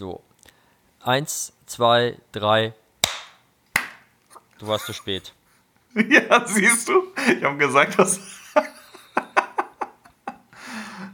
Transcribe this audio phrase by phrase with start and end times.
[0.00, 0.22] So.
[1.04, 2.72] Eins, zwei, drei.
[4.58, 5.34] Du warst zu spät.
[6.08, 7.02] Ja, siehst du?
[7.36, 8.18] Ich habe gesagt, dass.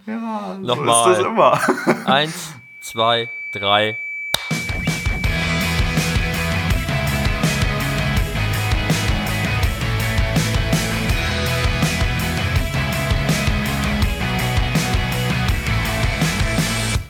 [0.07, 1.05] ja, Nochmal.
[1.05, 1.59] so ist das immer.
[2.07, 2.53] Eins,
[2.83, 3.99] zwei, drei.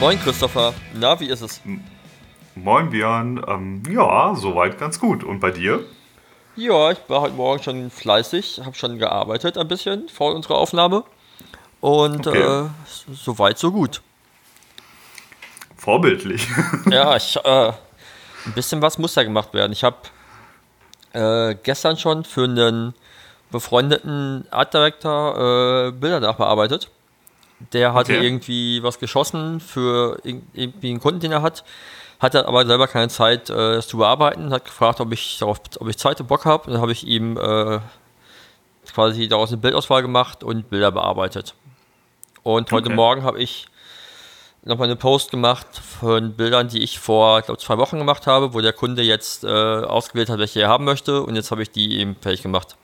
[0.00, 1.60] Moin Christopher, na, wie ist es?
[2.54, 5.22] Moin Björn, ähm, ja, soweit ganz gut.
[5.22, 5.84] Und bei dir?
[6.56, 11.04] Ja, ich war heute Morgen schon fleißig, habe schon gearbeitet ein bisschen vor unserer Aufnahme.
[11.82, 12.40] Und okay.
[12.40, 12.68] äh,
[13.12, 14.00] soweit so gut.
[15.76, 16.48] Vorbildlich.
[16.90, 19.72] ja, ich, äh, ein bisschen was muss da gemacht werden.
[19.72, 19.98] Ich habe
[21.12, 22.94] äh, gestern schon für einen
[23.50, 26.90] befreundeten Art Director äh, Bilder nachbearbeitet.
[27.72, 28.24] Der hatte okay.
[28.24, 31.64] irgendwie was geschossen für irgendwie einen Kunden, den er hat.
[32.18, 34.50] Hatte aber selber keine Zeit, äh, es zu bearbeiten.
[34.52, 36.66] Hat gefragt, ob ich darauf, ob ich Zeit und Bock habe.
[36.66, 37.80] Und dann habe ich ihm äh,
[38.92, 41.54] quasi daraus eine Bildauswahl gemacht und Bilder bearbeitet.
[42.42, 42.96] Und heute okay.
[42.96, 43.66] Morgen habe ich
[44.62, 45.66] nochmal eine Post gemacht
[46.00, 49.48] von Bildern, die ich vor, glaube zwei Wochen gemacht habe, wo der Kunde jetzt äh,
[49.48, 51.22] ausgewählt hat, welche er haben möchte.
[51.22, 52.76] Und jetzt habe ich die eben fertig gemacht.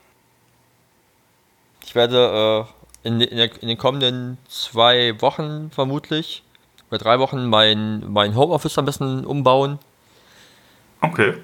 [1.85, 2.76] Ich werde äh,
[3.07, 6.43] in, in, der, in, den kommenden zwei Wochen vermutlich
[6.91, 9.79] oder drei Wochen mein, mein Homeoffice ein bisschen umbauen.
[11.01, 11.35] Okay.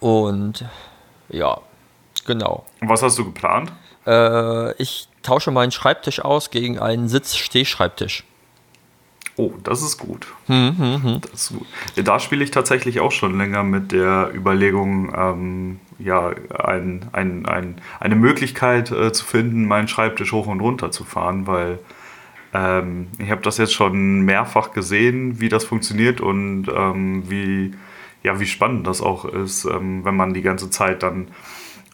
[0.00, 0.64] Und
[1.28, 1.60] ja,
[2.24, 2.64] genau.
[2.80, 3.72] Und was hast du geplant?
[4.06, 8.24] Äh, ich tausche meinen Schreibtisch aus gegen einen Sitz-Stehschreibtisch.
[9.36, 10.26] Oh, das ist gut.
[10.46, 11.20] Hm, hm, hm.
[11.20, 11.66] Das ist gut.
[12.06, 17.80] Da spiele ich tatsächlich auch schon länger mit der Überlegung, ähm, ja, ein, ein, ein,
[18.00, 21.78] eine Möglichkeit äh, zu finden, meinen Schreibtisch hoch und runter zu fahren, weil
[22.54, 27.74] ähm, ich habe das jetzt schon mehrfach gesehen, wie das funktioniert und ähm, wie,
[28.22, 31.28] ja, wie spannend das auch ist, ähm, wenn man die ganze Zeit dann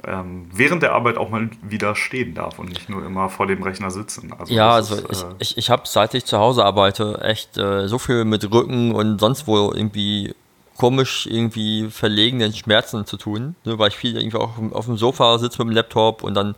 [0.07, 3.63] ähm, während der Arbeit auch mal wieder stehen darf und nicht nur immer vor dem
[3.63, 4.33] Rechner sitzen.
[4.39, 7.57] Also ja, also ist, ich, äh, ich, ich habe seit ich zu Hause arbeite echt
[7.57, 10.35] äh, so viel mit Rücken und sonst wo irgendwie
[10.77, 15.39] komisch irgendwie verlegenen Schmerzen zu tun, ne, weil ich viel irgendwie auch auf dem Sofa
[15.39, 16.55] sitze mit dem Laptop und dann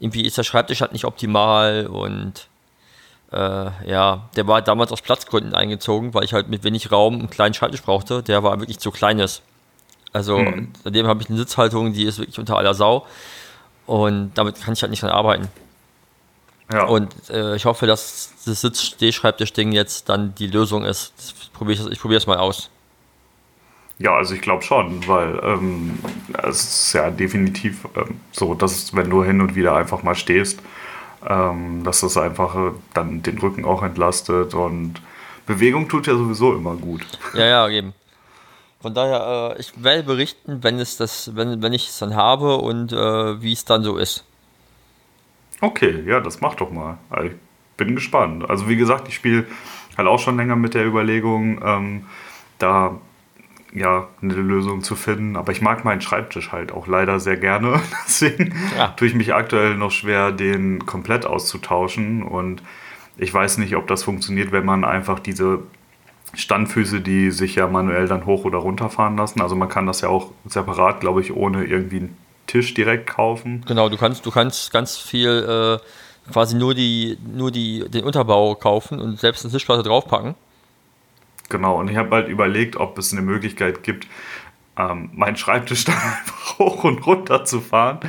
[0.00, 2.48] irgendwie ist der Schreibtisch halt nicht optimal und
[3.32, 7.30] äh, ja, der war damals aus Platzgründen eingezogen, weil ich halt mit wenig Raum einen
[7.30, 9.42] kleinen Schreibtisch brauchte, der war wirklich zu klein ist.
[10.12, 10.72] Also mhm.
[10.84, 13.06] seitdem habe ich eine Sitzhaltung, die ist wirklich unter aller Sau.
[13.86, 15.48] Und damit kann ich halt nicht dran arbeiten.
[16.72, 16.84] Ja.
[16.84, 21.12] Und äh, ich hoffe, dass das Sitz-Stehschreibtisch-Ding jetzt dann die Lösung ist.
[21.54, 22.70] Probier ich, ich probiere es mal aus.
[23.98, 25.98] Ja, also ich glaube schon, weil ähm,
[26.44, 30.60] es ist ja definitiv ähm, so, dass wenn du hin und wieder einfach mal stehst,
[31.28, 35.02] ähm, dass das einfach äh, dann den Rücken auch entlastet und
[35.46, 37.04] Bewegung tut ja sowieso immer gut.
[37.34, 37.92] Ja, ja, eben.
[38.80, 42.58] Von daher, äh, ich werde berichten, wenn es das, wenn, wenn ich es dann habe
[42.58, 44.24] und äh, wie es dann so ist.
[45.60, 46.98] Okay, ja, das mach doch mal.
[47.24, 47.32] Ich
[47.76, 48.48] bin gespannt.
[48.48, 49.46] Also wie gesagt, ich spiele
[49.96, 52.06] halt auch schon länger mit der Überlegung, ähm,
[52.58, 52.96] da
[53.74, 55.36] ja eine Lösung zu finden.
[55.36, 57.80] Aber ich mag meinen Schreibtisch halt auch leider sehr gerne.
[58.06, 58.88] Deswegen ja.
[58.88, 62.22] tue ich mich aktuell noch schwer, den komplett auszutauschen.
[62.22, 62.62] Und
[63.16, 65.60] ich weiß nicht, ob das funktioniert, wenn man einfach diese
[66.34, 69.40] Standfüße, die sich ja manuell dann hoch oder runter fahren lassen.
[69.40, 73.64] Also man kann das ja auch separat, glaube ich, ohne irgendwie einen Tisch direkt kaufen.
[73.66, 78.54] Genau, du kannst, du kannst ganz viel äh, quasi nur die, nur die, den Unterbau
[78.54, 80.34] kaufen und selbst eine Tischplatte draufpacken.
[81.48, 84.06] Genau, und ich habe halt überlegt, ob es eine Möglichkeit gibt,
[84.76, 88.00] ähm, meinen Schreibtisch dann einfach hoch und runter zu fahren.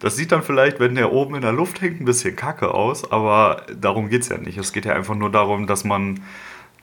[0.00, 3.10] Das sieht dann vielleicht, wenn der oben in der Luft hängt, ein bisschen kacke aus,
[3.10, 4.58] aber darum geht es ja nicht.
[4.58, 6.20] Es geht ja einfach nur darum, dass man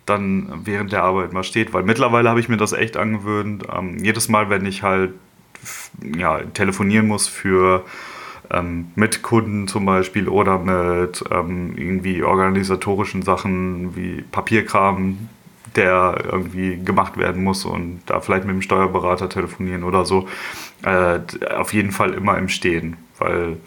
[0.05, 1.73] dann während der Arbeit mal steht.
[1.73, 3.65] Weil mittlerweile habe ich mir das echt angewöhnt.
[3.73, 5.13] Ähm, jedes Mal, wenn ich halt
[6.17, 7.85] ja, telefonieren muss für
[8.49, 15.29] ähm, mit Kunden zum Beispiel oder mit ähm, irgendwie organisatorischen Sachen wie Papierkram,
[15.75, 20.27] der irgendwie gemacht werden muss und da vielleicht mit dem Steuerberater telefonieren oder so,
[20.83, 21.19] äh,
[21.55, 23.57] auf jeden Fall immer im Stehen, weil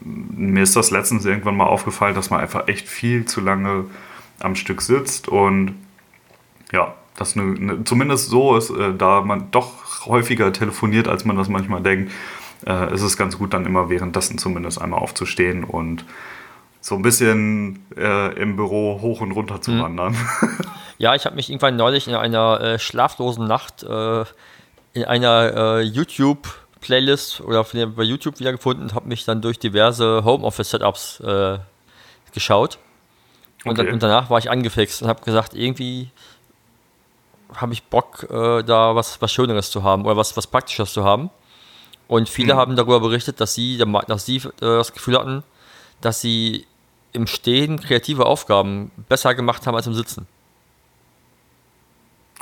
[0.00, 3.84] mir ist das letztens irgendwann mal aufgefallen, dass man einfach echt viel zu lange
[4.38, 5.74] am Stück sitzt und
[6.72, 11.36] ja, das eine, eine, zumindest so ist, äh, da man doch häufiger telefoniert, als man
[11.36, 12.12] das manchmal denkt,
[12.66, 16.04] äh, ist es ganz gut, dann immer währenddessen zumindest einmal aufzustehen und
[16.80, 19.82] so ein bisschen äh, im Büro hoch und runter zu mhm.
[19.82, 20.16] wandern.
[21.00, 24.24] Ja, ich habe mich irgendwann neulich in einer äh, schlaflosen Nacht äh,
[24.92, 31.20] in einer äh, YouTube-Playlist oder bei YouTube wiedergefunden und habe mich dann durch diverse Homeoffice-Setups
[31.20, 31.58] äh,
[32.34, 32.78] geschaut.
[33.64, 33.84] Und, okay.
[33.84, 36.10] dann, und, danach war ich angefixt und habe gesagt, irgendwie
[37.54, 41.02] habe ich Bock, äh, da was, was Schöneres zu haben oder was, was Praktisches zu
[41.02, 41.30] haben.
[42.08, 42.58] Und viele mhm.
[42.58, 45.44] haben darüber berichtet, dass sie, dass sie das Gefühl hatten,
[46.02, 46.66] dass sie
[47.12, 50.26] im Stehen kreative Aufgaben besser gemacht haben als im Sitzen.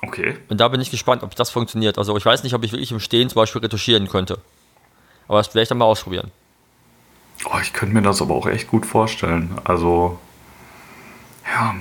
[0.03, 0.37] Okay.
[0.49, 1.99] Und da bin ich gespannt, ob das funktioniert.
[1.99, 4.39] Also ich weiß nicht, ob ich wirklich im Stehen zum Beispiel retuschieren könnte.
[5.27, 6.31] Aber das werde ich dann mal ausprobieren.
[7.45, 9.59] Oh, ich könnte mir das aber auch echt gut vorstellen.
[9.65, 10.19] Also,
[11.45, 11.75] ja,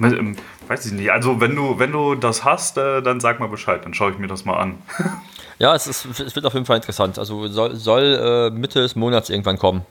[0.00, 0.36] ähm,
[0.68, 1.10] weiß ich nicht.
[1.10, 4.18] Also wenn du, wenn du das hast, äh, dann sag mal Bescheid, dann schaue ich
[4.18, 4.78] mir das mal an.
[5.58, 7.18] ja, es, ist, es wird auf jeden Fall interessant.
[7.18, 9.84] Also soll, soll äh, Mitte des Monats irgendwann kommen.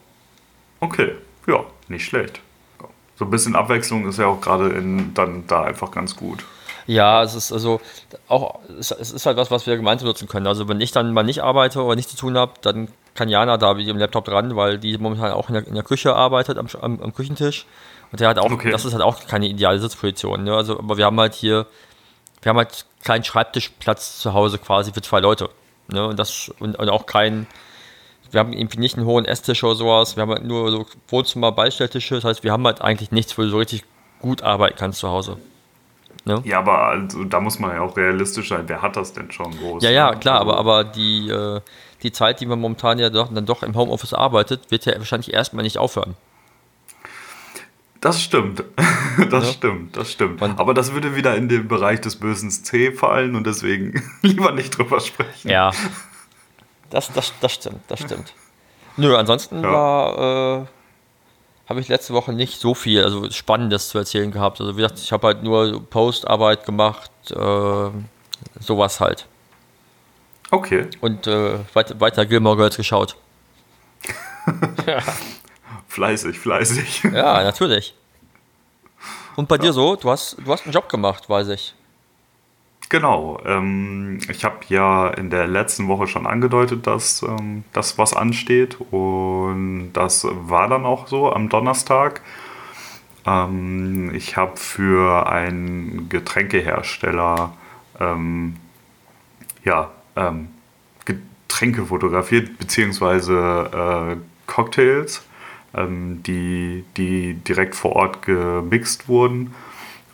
[0.82, 1.14] Okay,
[1.50, 2.42] ja, nicht schlecht.
[3.18, 4.70] So ein bisschen Abwechslung ist ja auch gerade
[5.14, 6.46] dann da einfach ganz gut.
[6.88, 7.82] Ja, es ist also
[8.28, 10.48] auch, es ist halt was, was wir gemeinsam nutzen können.
[10.48, 13.58] Also wenn ich dann mal nicht arbeite oder nichts zu tun habe, dann kann Jana
[13.58, 16.58] da mit ihrem Laptop dran, weil die momentan auch in der, in der Küche arbeitet,
[16.58, 17.66] am, am, am, Küchentisch.
[18.12, 18.72] Und der hat auch, okay.
[18.72, 20.44] das ist halt auch keine ideale Sitzposition.
[20.46, 20.56] Ne?
[20.56, 21.68] Also, aber wir haben halt hier,
[22.42, 25.50] wir haben halt keinen Schreibtischplatz zu Hause quasi für zwei Leute.
[25.90, 26.08] Ne?
[26.08, 27.46] Und das, und, und auch kein,
[28.32, 30.16] wir haben irgendwie nicht einen hohen Esstisch oder sowas.
[30.16, 32.16] Wir haben halt nur so Wohnzimmer, Beistelltische.
[32.16, 33.84] Das heißt, wir haben halt eigentlich nichts, wo du so richtig
[34.20, 35.38] gut arbeiten kannst zu Hause.
[36.26, 36.42] Ne?
[36.44, 38.66] Ja, aber also, da muss man ja auch realistisch sein.
[38.68, 39.84] Wer hat das denn schon groß?
[39.84, 41.62] Ja, ja, klar, also, aber, aber die, äh,
[42.04, 45.34] die Zeit, die man momentan ja doch, dann doch im Homeoffice arbeitet, wird ja wahrscheinlich
[45.34, 46.16] erstmal nicht aufhören.
[48.02, 48.64] Das stimmt.
[49.30, 49.52] Das ja.
[49.52, 50.42] stimmt, das stimmt.
[50.42, 54.54] Und aber das würde wieder in den Bereich des bösen C fallen und deswegen lieber
[54.54, 55.50] nicht drüber sprechen.
[55.50, 55.72] Ja.
[56.90, 58.34] Das, das, das stimmt, das stimmt.
[58.98, 59.72] Nö, ansonsten ja.
[59.72, 60.62] war.
[60.62, 60.66] Äh,
[61.70, 64.60] habe ich letzte Woche nicht so viel, also Spannendes zu erzählen gehabt.
[64.60, 67.90] Also wie gesagt, ich habe halt nur Postarbeit gemacht, äh,
[68.60, 69.28] sowas halt.
[70.50, 70.88] Okay.
[71.00, 73.16] Und äh, weiter, weiter Gilmore Girls geschaut.
[74.88, 75.00] ja.
[75.88, 77.04] Fleißig, fleißig.
[77.04, 77.94] Ja, natürlich.
[79.36, 79.62] Und bei ja.
[79.62, 81.76] dir so, du hast, du hast einen Job gemacht, weiß ich.
[82.90, 83.40] Genau.
[83.46, 88.78] Ähm, ich habe ja in der letzten Woche schon angedeutet, dass ähm, das was ansteht.
[88.90, 92.22] Und das war dann auch so am Donnerstag.
[93.28, 97.54] Ähm, ich habe für einen Getränkehersteller
[98.00, 98.56] ähm,
[99.64, 100.48] ja, ähm,
[101.06, 105.24] Getränke fotografiert, beziehungsweise äh, Cocktails,
[105.76, 109.54] ähm, die, die direkt vor Ort gemixt wurden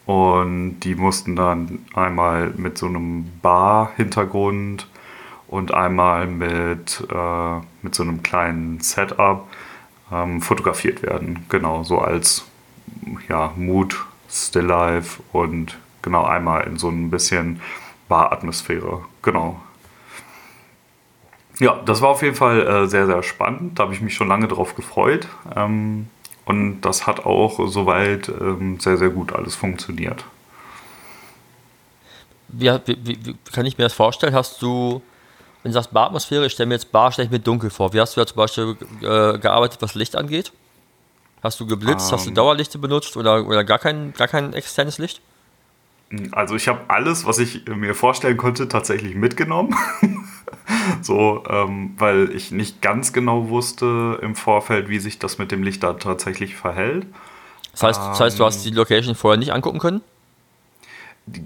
[0.06, 4.88] und die mussten dann einmal mit so einem Bar-Hintergrund
[5.48, 9.48] und einmal mit, äh, mit so einem kleinen Setup
[10.12, 11.46] ähm, fotografiert werden.
[11.50, 12.46] Genau, so als
[13.30, 13.96] ja, Mood,
[14.30, 17.62] Still Life und genau einmal in so ein bisschen
[18.08, 19.06] Bar-Atmosphäre.
[19.22, 19.60] Genau.
[21.60, 23.80] Ja, das war auf jeden Fall äh, sehr, sehr spannend.
[23.80, 25.28] Da habe ich mich schon lange drauf gefreut.
[25.56, 26.10] Ähm,
[26.46, 30.24] und das hat auch soweit ähm, sehr, sehr gut alles funktioniert.
[32.48, 34.34] Wie, wie, wie, kann ich mir das vorstellen?
[34.34, 35.02] Hast du,
[35.64, 37.92] wenn du sagst Baratmosphäre, ich stelle mir jetzt Bar stelle ich mir dunkel vor.
[37.94, 40.52] Wie hast du da zum Beispiel äh, gearbeitet, was Licht angeht?
[41.42, 42.36] Hast du geblitzt, ähm, hast du ähm.
[42.36, 45.22] Dauerlichte benutzt oder, oder gar, kein, gar kein externes Licht?
[46.32, 49.76] Also ich habe alles, was ich mir vorstellen konnte, tatsächlich mitgenommen.
[51.02, 55.64] so, ähm, weil ich nicht ganz genau wusste im Vorfeld, wie sich das mit dem
[55.64, 57.06] Licht da tatsächlich verhält.
[57.72, 60.02] Das heißt, ähm, das heißt, du hast die Location vorher nicht angucken können?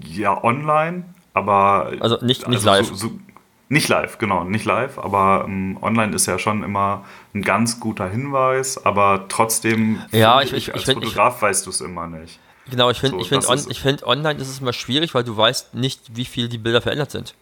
[0.04, 1.92] Ja, online, aber.
[2.00, 2.86] Also nicht, nicht also live.
[2.86, 3.10] So, so,
[3.70, 8.08] nicht live, genau, nicht live, aber ähm, online ist ja schon immer ein ganz guter
[8.10, 12.08] Hinweis, aber trotzdem, ja, ich, ich, ich, als ich, Fotograf ich, weißt du es immer
[12.08, 12.40] nicht.
[12.68, 15.36] Genau, ich finde, so, ich finde, on, find, online ist es immer schwierig, weil du
[15.36, 17.34] weißt nicht, wie viel die Bilder verändert sind.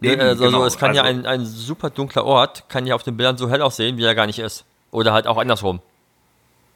[0.00, 0.64] Ne, Eben, also, genau.
[0.64, 3.50] es kann also, ja ein, ein super dunkler Ort, kann ja auf den Bildern so
[3.50, 4.64] hell aussehen, wie er gar nicht ist.
[4.90, 5.80] Oder halt auch andersrum.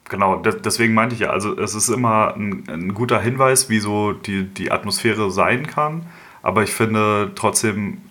[0.07, 4.13] Genau, deswegen meinte ich ja, also es ist immer ein, ein, guter Hinweis, wie so
[4.13, 6.05] die, die Atmosphäre sein kann.
[6.43, 8.03] Aber ich finde trotzdem,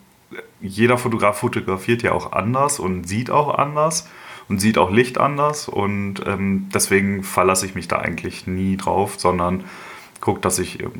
[0.60, 4.08] jeder Fotograf fotografiert ja auch anders und sieht auch anders
[4.48, 5.68] und sieht auch Licht anders.
[5.68, 9.62] Und ähm, deswegen verlasse ich mich da eigentlich nie drauf, sondern
[10.24, 10.96] gucke, dass ich, ähm,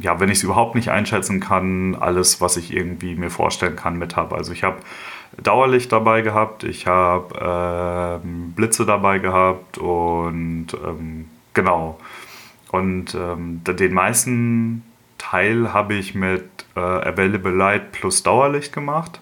[0.00, 3.96] ja, wenn ich es überhaupt nicht einschätzen kann, alles, was ich irgendwie mir vorstellen kann,
[3.96, 4.34] mit habe.
[4.34, 4.78] Also ich habe
[5.40, 11.98] Dauerlicht dabei gehabt, ich habe ähm, Blitze dabei gehabt und ähm, genau.
[12.72, 14.82] Und ähm, den meisten
[15.18, 19.20] Teil habe ich mit äh, Available Light plus Dauerlicht gemacht.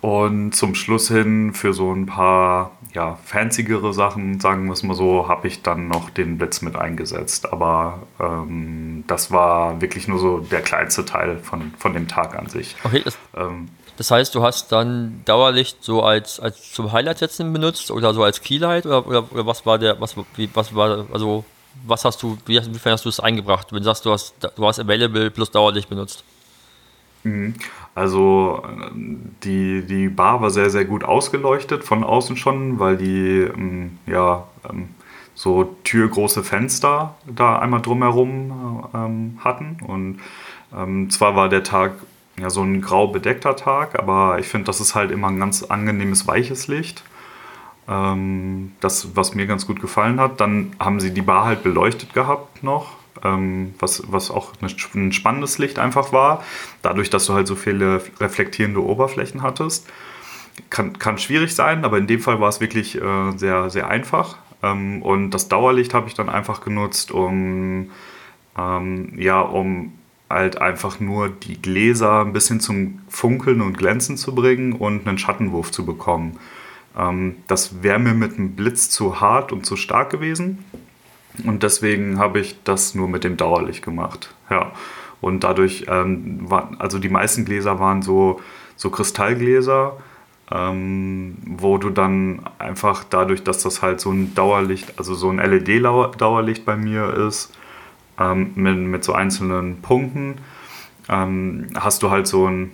[0.00, 4.94] Und zum Schluss hin für so ein paar ja, fanzigere Sachen, sagen wir es mal
[4.94, 7.52] so, habe ich dann noch den Blitz mit eingesetzt.
[7.52, 12.48] Aber ähm, das war wirklich nur so der kleinste Teil von, von dem Tag an
[12.48, 12.76] sich.
[12.82, 17.52] Okay, das, ähm, das heißt, du hast dann Dauerlicht so als, als zum Highlight setzen
[17.52, 21.06] benutzt oder so als Keylight oder, oder, oder was war der, was, wie, was war,
[21.12, 21.44] also
[21.86, 24.66] was hast du, wie, inwiefern hast du es eingebracht, wenn du sagst, du hast, du
[24.66, 26.24] hast Available plus Dauerlicht benutzt?
[27.24, 27.54] Mhm.
[27.94, 28.62] Also
[29.42, 34.44] die, die Bar war sehr, sehr gut ausgeleuchtet von außen schon, weil die ähm, ja
[34.68, 34.88] ähm,
[35.34, 39.78] so türgroße Fenster da einmal drumherum ähm, hatten.
[39.86, 40.20] Und
[41.10, 41.94] zwar war der Tag
[42.38, 45.64] ja so ein grau bedeckter Tag, aber ich finde, das ist halt immer ein ganz
[45.64, 47.02] angenehmes, weiches Licht.
[47.86, 50.40] Das, was mir ganz gut gefallen hat.
[50.40, 52.92] Dann haben sie die Bar halt beleuchtet gehabt noch
[53.22, 54.52] was, was auch
[54.94, 56.44] ein spannendes Licht einfach war,
[56.82, 59.86] dadurch, dass du halt so viele reflektierende Oberflächen hattest.
[60.68, 64.36] Kann, kann schwierig sein, aber in dem Fall war es wirklich äh, sehr, sehr einfach.
[64.62, 67.90] Ähm, und das Dauerlicht habe ich dann einfach genutzt, um,
[68.58, 69.92] ähm, ja, um
[70.28, 75.18] halt einfach nur die Gläser ein bisschen zum Funkeln und Glänzen zu bringen und einen
[75.18, 76.38] Schattenwurf zu bekommen.
[76.96, 80.64] Ähm, das wäre mir mit einem Blitz zu hart und zu stark gewesen.
[81.44, 84.34] Und deswegen habe ich das nur mit dem Dauerlicht gemacht.
[84.50, 84.72] Ja.
[85.20, 88.40] Und dadurch, ähm, war, also die meisten Gläser waren so,
[88.76, 89.96] so Kristallgläser,
[90.50, 95.38] ähm, wo du dann einfach dadurch, dass das halt so ein Dauerlicht, also so ein
[95.38, 97.52] LED-Dauerlicht bei mir ist,
[98.18, 100.36] ähm, mit, mit so einzelnen Punkten,
[101.08, 102.72] ähm, hast du halt so ein,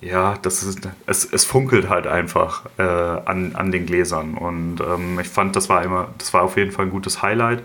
[0.00, 4.34] ja, das ist, es, es funkelt halt einfach äh, an, an den Gläsern.
[4.34, 7.62] Und ähm, ich fand, das war immer, das war auf jeden Fall ein gutes Highlight.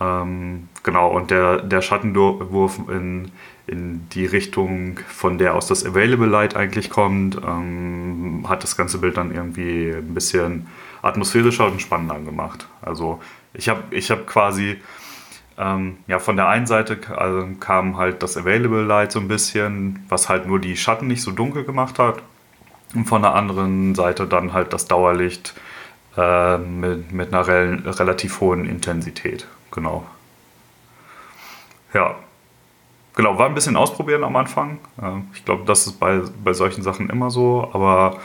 [0.00, 3.32] Ähm, genau, und der, der Schattenwurf in,
[3.66, 8.98] in die Richtung, von der aus das Available Light eigentlich kommt, ähm, hat das ganze
[8.98, 10.68] Bild dann irgendwie ein bisschen
[11.02, 12.68] atmosphärischer und spannender gemacht.
[12.82, 13.20] Also
[13.54, 14.76] ich habe ich hab quasi,
[15.58, 20.04] ähm, ja, von der einen Seite also kam halt das Available Light so ein bisschen,
[20.08, 22.22] was halt nur die Schatten nicht so dunkel gemacht hat.
[22.94, 25.54] Und von der anderen Seite dann halt das Dauerlicht
[26.16, 30.04] äh, mit, mit einer rel relativ hohen Intensität genau.
[31.94, 32.16] Ja.
[33.14, 34.78] Genau, war ein bisschen ausprobieren am Anfang.
[35.34, 38.18] Ich glaube, das ist bei, bei solchen Sachen immer so, aber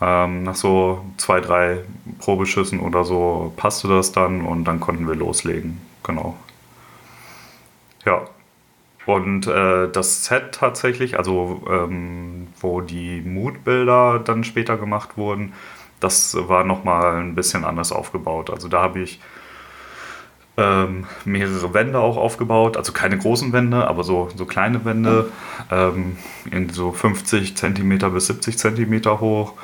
[0.00, 1.84] ähm, nach so zwei, drei
[2.20, 5.78] Probeschüssen oder so passte das dann und dann konnten wir loslegen.
[6.04, 6.36] Genau.
[8.04, 8.22] Ja.
[9.06, 15.52] Und äh, das Set tatsächlich, also ähm, wo die Moodbilder dann später gemacht wurden,
[16.00, 18.50] das war nochmal ein bisschen anders aufgebaut.
[18.50, 19.20] Also da habe ich
[20.56, 25.30] ähm, mehrere Wände auch aufgebaut, also keine großen Wände, aber so, so kleine Wände,
[25.70, 26.16] ähm,
[26.50, 29.54] in so 50 cm bis 70 cm hoch.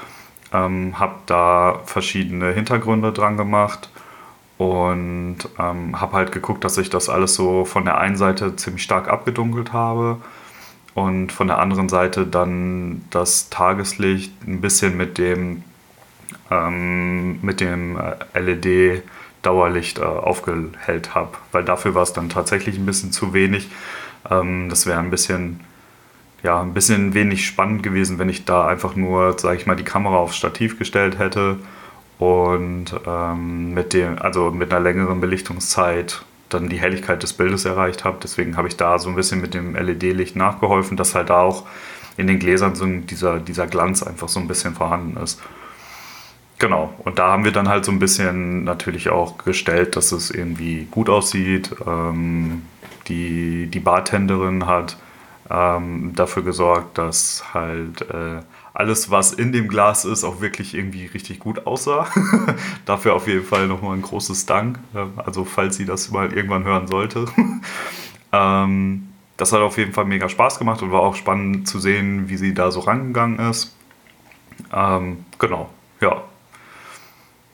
[0.52, 3.90] Ähm, habe da verschiedene Hintergründe dran gemacht
[4.58, 8.82] und ähm, habe halt geguckt, dass ich das alles so von der einen Seite ziemlich
[8.82, 10.18] stark abgedunkelt habe
[10.94, 15.62] und von der anderen Seite dann das Tageslicht ein bisschen mit dem
[16.50, 19.02] ähm, mit dem äh, LED
[19.42, 23.68] Dauerlicht äh, aufgehellt habe, weil dafür war es dann tatsächlich ein bisschen zu wenig.
[24.30, 25.60] Ähm, das wäre ein bisschen,
[26.42, 29.84] ja, ein bisschen wenig spannend gewesen, wenn ich da einfach nur, sage ich mal, die
[29.84, 31.58] Kamera aufs Stativ gestellt hätte
[32.18, 38.04] und ähm, mit dem, also mit einer längeren Belichtungszeit dann die Helligkeit des Bildes erreicht
[38.04, 38.18] habe.
[38.22, 41.64] Deswegen habe ich da so ein bisschen mit dem LED-Licht nachgeholfen, dass halt da auch
[42.16, 45.40] in den Gläsern so dieser, dieser Glanz einfach so ein bisschen vorhanden ist.
[46.58, 50.30] Genau, und da haben wir dann halt so ein bisschen natürlich auch gestellt, dass es
[50.30, 51.74] irgendwie gut aussieht.
[51.86, 52.62] Ähm,
[53.08, 54.96] die, die Bartenderin hat
[55.50, 58.40] ähm, dafür gesorgt, dass halt äh,
[58.76, 62.08] alles, was in dem Glas ist, auch wirklich irgendwie richtig gut aussah.
[62.84, 64.78] dafür auf jeden Fall nochmal ein großes Dank.
[65.16, 67.24] Also falls sie das mal irgendwann hören sollte.
[68.32, 72.28] ähm, das hat auf jeden Fall mega Spaß gemacht und war auch spannend zu sehen,
[72.28, 73.74] wie sie da so rangegangen ist.
[74.70, 75.70] Ähm, genau,
[76.02, 76.22] ja,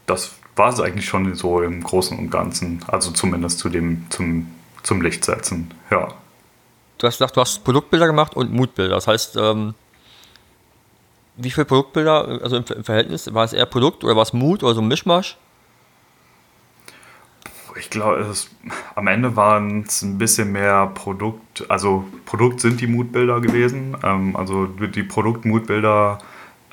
[0.06, 2.84] das war es eigentlich schon so im Großen und Ganzen.
[2.88, 4.50] Also zumindest zu dem, zum,
[4.82, 6.08] zum Lichtsetzen, ja.
[6.98, 8.96] Du hast gesagt, du hast Produktbilder gemacht und Mutbilder.
[8.96, 9.74] Das heißt, ähm,
[11.36, 14.74] wie viele Produktbilder, also im, Verhältnis, war es eher Produkt oder war es Mut oder
[14.74, 15.36] so ein Mischmasch?
[17.78, 18.30] Ich glaube,
[18.94, 23.96] am Ende waren es ein bisschen mehr Produkt, also Produkt sind die Mutbilder gewesen.
[24.02, 26.18] Ähm, also die Produktmutbilder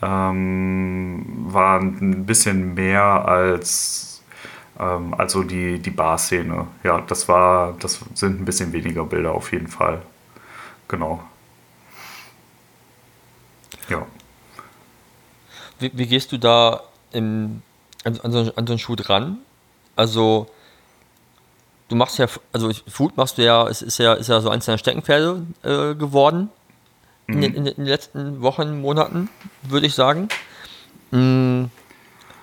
[0.01, 4.22] ähm, waren ein bisschen mehr als,
[4.80, 6.68] Ähm, also die, die Bar-Szene.
[6.84, 10.01] Ja, das war, das sind ein bisschen weniger Bilder auf jeden Fall.
[10.88, 11.24] Genau.
[13.89, 14.06] Ja.
[15.79, 17.62] Wie, wie gehst du da im,
[18.03, 19.39] an, an, so, an so einen Shoot ran?
[19.95, 20.48] Also,
[21.89, 24.65] du machst ja, also Food machst du ja, es ist ja, ist ja so eins
[24.65, 26.50] deiner Steckenpferde äh, geworden
[27.27, 27.33] mhm.
[27.33, 29.29] in, den, in, den, letzten Wochen, Monaten,
[29.63, 30.29] würde ich sagen.
[31.12, 31.69] Mhm.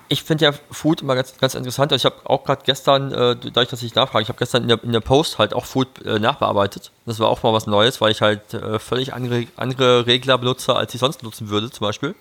[0.09, 1.91] Ich finde ja Food immer ganz, ganz interessant.
[1.91, 4.69] Also ich habe auch gerade gestern, äh, dadurch, dass ich nachfrage, ich habe gestern in
[4.69, 6.91] der, in der Post halt auch Food äh, nachbearbeitet.
[7.05, 10.75] Das war auch mal was Neues, weil ich halt äh, völlig andere, andere Regler benutze,
[10.75, 12.15] als ich sonst nutzen würde, zum Beispiel.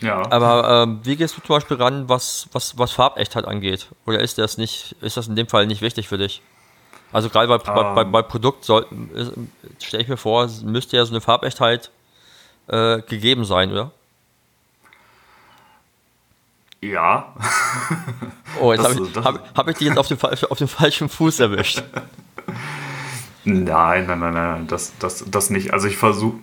[0.00, 0.30] Ja.
[0.30, 3.88] Aber ähm, wie gehst du zum Beispiel ran, was, was, was Farbechtheit angeht?
[4.04, 6.42] Oder ist das nicht, ist das in dem Fall nicht wichtig für dich?
[7.12, 7.94] Also gerade bei, um.
[7.94, 8.86] bei, bei, Produkt stelle
[10.02, 11.90] ich mir vor, müsste ja so eine Farbechtheit
[12.68, 13.90] äh, gegeben sein, oder?
[16.80, 17.34] Ja.
[18.58, 21.40] Oh, jetzt habe ich, hab, hab ich dich jetzt auf dem, auf dem falschen Fuß
[21.40, 21.82] erwischt.
[23.44, 25.72] Nein, nein, nein, nein, das, das, das nicht.
[25.72, 26.38] Also ich versuche,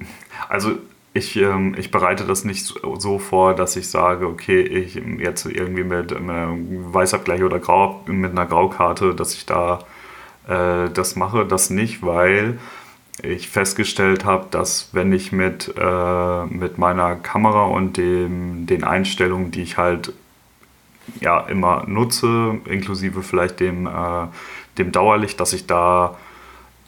[0.48, 0.78] also
[1.14, 5.84] ich, ähm, ich bereite das nicht so, vor, dass ich sage, okay, ich jetzt irgendwie
[5.84, 9.80] mit, mit Weißabgleich oder Grau, mit einer Graukarte, dass ich da
[10.48, 12.58] äh, das mache, das nicht, weil
[13.22, 19.52] ich festgestellt habe, dass wenn ich mit, äh, mit meiner Kamera und dem, den Einstellungen,
[19.52, 20.14] die ich halt
[21.20, 24.28] ja immer nutze, inklusive vielleicht dem, äh,
[24.80, 26.18] dem Dauerlicht, dass ich da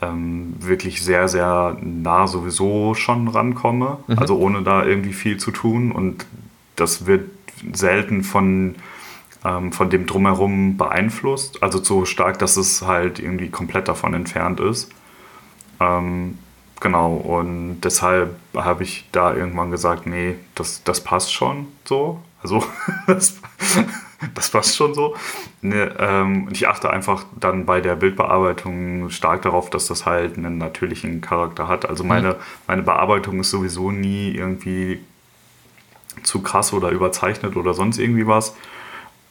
[0.01, 4.19] ähm, wirklich sehr, sehr nah sowieso schon rankomme, mhm.
[4.19, 5.91] also ohne da irgendwie viel zu tun.
[5.91, 6.25] Und
[6.75, 7.29] das wird
[7.73, 8.75] selten von,
[9.43, 14.59] ähm, von dem drumherum beeinflusst, also so stark, dass es halt irgendwie komplett davon entfernt
[14.59, 14.91] ist.
[15.79, 16.37] Ähm,
[16.79, 22.19] genau, und deshalb habe ich da irgendwann gesagt, nee, das, das passt schon so.
[22.41, 22.63] Also
[23.07, 23.39] das,
[24.33, 25.15] das passt schon so.
[25.61, 30.57] Ne, ähm, ich achte einfach dann bei der Bildbearbeitung stark darauf, dass das halt einen
[30.57, 31.87] natürlichen Charakter hat.
[31.87, 32.35] Also meine, mhm.
[32.67, 34.99] meine Bearbeitung ist sowieso nie irgendwie
[36.23, 38.55] zu krass oder überzeichnet oder sonst irgendwie was.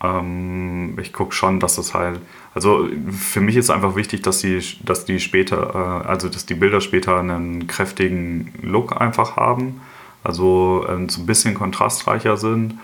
[0.02, 2.20] Ähm, ich gucke schon, dass das halt,
[2.54, 6.54] also für mich ist einfach wichtig, dass die, dass die später, äh, also dass die
[6.54, 9.80] Bilder später einen kräftigen Look einfach haben,
[10.22, 12.78] also äh, so ein bisschen kontrastreicher sind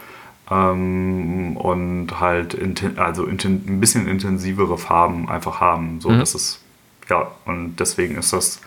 [0.51, 2.59] ähm, und halt
[2.99, 6.01] also ein bisschen intensivere Farben einfach haben.
[6.01, 6.19] So, mhm.
[6.19, 6.61] das ist,
[7.09, 8.61] ja, und deswegen ist das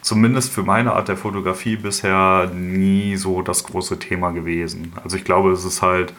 [0.00, 4.92] zumindest für meine Art der Fotografie bisher nie so das große Thema gewesen.
[5.02, 6.12] Also ich glaube, es ist halt,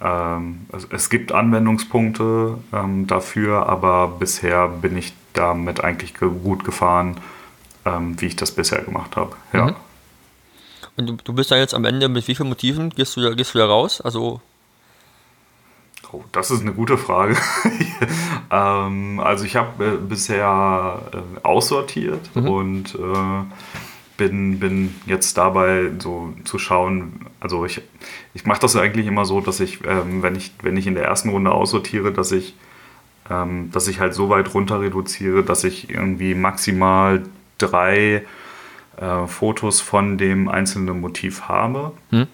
[0.00, 7.16] ähm, es, es, gibt Anwendungspunkte ähm, dafür, aber bisher bin ich damit eigentlich gut gefahren,
[7.84, 9.36] ähm, wie ich das bisher gemacht habe.
[9.52, 9.66] Ja.
[9.66, 9.76] Mhm.
[10.96, 13.34] Und du, du bist da jetzt am Ende mit wie vielen Motiven gehst du da,
[13.34, 14.00] gehst du da raus?
[14.00, 14.40] Also
[16.12, 17.36] Oh, das ist eine gute Frage.
[18.50, 22.48] ähm, also ich habe äh, bisher äh, aussortiert mhm.
[22.48, 23.44] und äh,
[24.16, 27.82] bin, bin jetzt dabei so zu schauen, also ich,
[28.34, 31.04] ich mache das eigentlich immer so, dass ich, ähm, wenn ich, wenn ich in der
[31.04, 32.54] ersten Runde aussortiere, dass ich,
[33.28, 37.24] ähm, dass ich halt so weit runter reduziere, dass ich irgendwie maximal
[37.58, 38.24] drei
[38.96, 41.92] äh, Fotos von dem einzelnen Motiv habe.
[42.10, 42.26] Hm.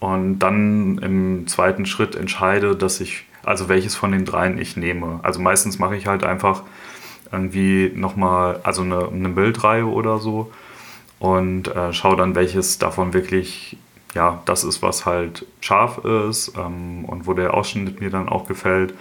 [0.00, 5.20] Und dann im zweiten Schritt entscheide, dass ich, also welches von den dreien ich nehme.
[5.22, 6.62] Also meistens mache ich halt einfach
[7.30, 10.50] irgendwie nochmal, also eine, eine Bildreihe oder so
[11.18, 13.76] und äh, schaue dann, welches davon wirklich,
[14.12, 18.48] ja, das ist, was halt scharf ist ähm, und wo der Ausschnitt mir dann auch
[18.48, 18.94] gefällt.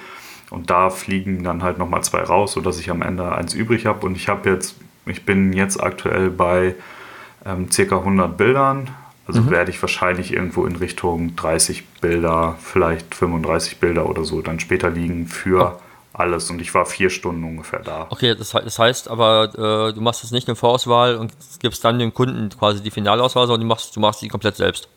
[0.52, 4.06] Und da fliegen dann halt nochmal zwei raus, sodass ich am Ende eins übrig habe.
[4.06, 6.76] Und ich habe jetzt ich bin jetzt aktuell bei
[7.46, 7.98] ähm, ca.
[7.98, 8.90] 100 Bildern.
[9.28, 9.52] Also mhm.
[9.52, 14.90] werde ich wahrscheinlich irgendwo in Richtung 30 Bilder, vielleicht 35 Bilder oder so dann später
[14.90, 15.82] liegen für oh.
[16.14, 16.50] alles.
[16.50, 18.08] Und ich war vier Stunden ungefähr da.
[18.10, 22.00] Okay, das, das heißt aber, äh, du machst jetzt nicht eine Vorauswahl und gibst dann
[22.00, 24.90] dem Kunden quasi die Finalauswahl, sondern du machst, du machst die komplett selbst.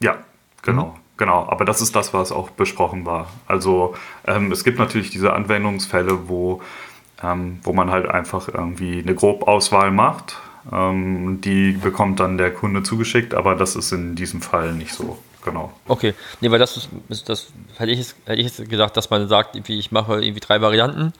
[0.00, 0.16] Ja,
[0.62, 0.86] genau.
[0.86, 1.06] Mhm.
[1.18, 3.28] Genau, aber das ist das, was auch besprochen war.
[3.46, 3.94] Also
[4.26, 6.60] ähm, es gibt natürlich diese Anwendungsfälle, wo
[7.22, 10.36] ähm, wo man halt einfach irgendwie eine Grobauswahl macht.
[10.72, 15.18] Ähm, die bekommt dann der Kunde zugeschickt, aber das ist in diesem Fall nicht so.
[15.44, 15.72] Genau.
[15.86, 16.76] Okay, nee, weil das
[17.08, 20.60] ist, das hätte ich, jetzt, hätte ich gedacht, dass man sagt, ich mache irgendwie drei
[20.60, 21.12] Varianten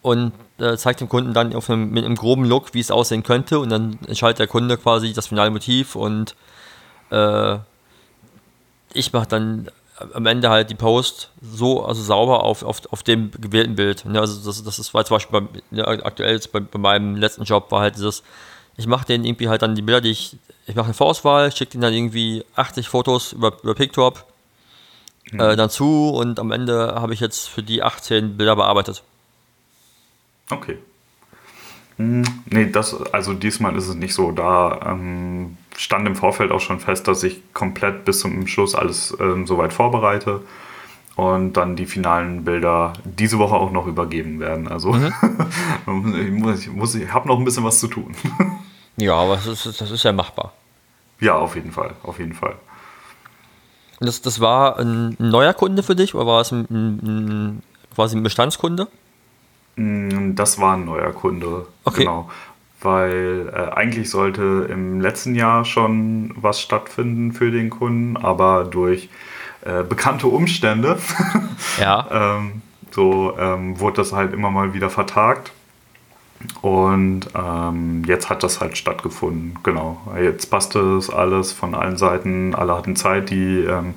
[0.00, 3.58] und äh, zeigt dem Kunden dann einem, mit einem groben Look, wie es aussehen könnte
[3.58, 6.34] und dann entscheidet der Kunde quasi das finale Motiv und
[7.10, 7.58] äh,
[8.94, 9.68] ich mache dann
[10.12, 14.04] am Ende halt die Post so also sauber auf, auf, auf dem gewählten Bild.
[14.04, 17.44] Ne, also das, das ist war zum Beispiel bei, ne, aktuell bei, bei, meinem letzten
[17.44, 18.22] Job war halt dieses,
[18.76, 21.72] ich mache den irgendwie halt dann die Bilder, die ich, ich mache eine Vorauswahl, schicke
[21.72, 24.24] denen dann irgendwie 80 Fotos über, über PickTop
[25.32, 29.02] äh, dazu und am Ende habe ich jetzt für die 18 Bilder bearbeitet.
[30.50, 30.78] Okay.
[31.96, 34.32] Hm, nee, das, also diesmal ist es nicht so.
[34.32, 39.16] Da ähm, stand im Vorfeld auch schon fest, dass ich komplett bis zum Schluss alles
[39.20, 40.40] ähm, soweit vorbereite
[41.16, 44.68] und dann die finalen Bilder diese Woche auch noch übergeben werden.
[44.68, 45.12] Also mhm.
[46.14, 48.14] ich, muss, ich, muss, ich habe noch ein bisschen was zu tun.
[48.96, 50.52] ja, aber das ist, das ist ja machbar.
[51.20, 52.56] Ja, auf jeden Fall, auf jeden Fall.
[54.00, 57.62] Das, das war ein neuer Kunde für dich oder war es ein, ein,
[57.94, 58.88] quasi ein Bestandskunde?
[59.76, 61.66] Mm, das war ein neuer Kunde.
[61.84, 62.00] Okay.
[62.00, 62.28] Genau.
[62.84, 69.08] Weil äh, eigentlich sollte im letzten Jahr schon was stattfinden für den Kunden, aber durch
[69.64, 70.98] äh, bekannte Umstände
[71.80, 72.36] ja.
[72.36, 75.52] ähm, so ähm, wurde das halt immer mal wieder vertagt.
[76.60, 79.58] Und ähm, jetzt hat das halt stattgefunden.
[79.62, 80.00] Genau.
[80.20, 82.54] Jetzt passte es alles von allen Seiten.
[82.54, 83.94] Alle hatten Zeit, die ähm,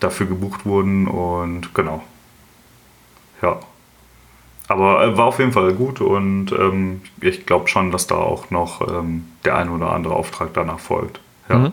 [0.00, 1.06] dafür gebucht wurden.
[1.06, 2.02] Und genau.
[3.42, 3.60] Ja.
[4.68, 8.50] Aber äh, war auf jeden Fall gut und ähm, ich glaube schon, dass da auch
[8.50, 11.20] noch ähm, der ein oder andere Auftrag danach folgt.
[11.48, 11.58] Ja.
[11.58, 11.72] Mhm.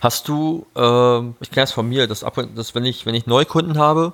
[0.00, 3.26] Hast du, äh, ich kenne es von mir, dass, ab, dass wenn ich, wenn ich
[3.26, 4.12] Neukunden habe,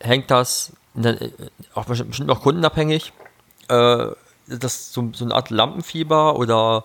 [0.00, 1.30] hängt das äh,
[1.74, 3.12] auch bestimmt auch kundenabhängig,
[3.68, 4.06] äh,
[4.48, 6.84] dass so, so eine Art Lampenfieber oder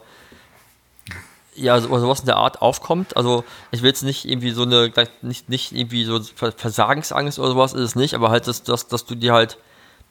[1.56, 3.18] ja, so, sowas in der Art aufkommt.
[3.18, 4.92] Also ich will jetzt nicht irgendwie so eine,
[5.22, 9.06] nicht, nicht irgendwie so Versagensangst oder sowas ist es nicht, aber halt, dass, dass, dass
[9.06, 9.58] du dir halt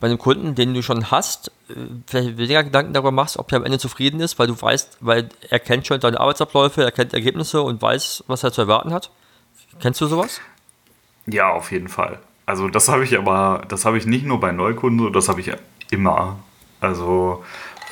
[0.01, 1.75] bei einem Kunden, den du schon hast, äh,
[2.07, 5.29] vielleicht weniger Gedanken darüber machst, ob der am Ende zufrieden ist, weil du weißt, weil
[5.49, 9.11] er kennt schon deine Arbeitsabläufe, er kennt Ergebnisse und weiß, was er zu erwarten hat.
[9.81, 10.41] Kennst du sowas?
[11.27, 12.19] Ja, auf jeden Fall.
[12.47, 15.53] Also das habe ich aber, das habe ich nicht nur bei Neukunden, das habe ich
[15.91, 16.41] immer.
[16.81, 17.45] Also,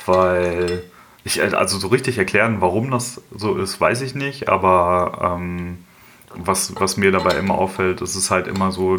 [0.05, 0.83] weil
[1.23, 5.85] ich, also so richtig erklären, warum das so ist, weiß ich nicht, aber ähm,
[6.35, 8.97] was, was mir dabei immer auffällt, ist es halt immer so,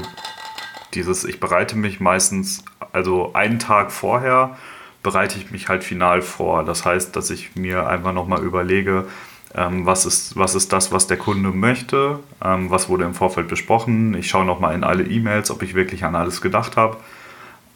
[0.94, 4.57] dieses, ich bereite mich meistens, also einen Tag vorher
[5.03, 6.64] bereite ich mich halt final vor.
[6.64, 9.07] Das heißt, dass ich mir einfach nochmal überlege,
[9.55, 13.48] ähm, was, ist, was ist das, was der Kunde möchte, ähm, was wurde im Vorfeld
[13.48, 14.14] besprochen.
[14.14, 16.98] Ich schaue nochmal in alle E-Mails, ob ich wirklich an alles gedacht habe.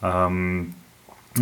[0.01, 0.73] Ähm,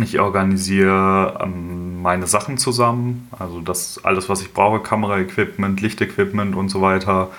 [0.02, 6.68] ich organisiere ähm, meine Sachen zusammen, also das alles, was ich brauche, Kameraequipment, Lichtequipment und
[6.68, 7.30] so weiter.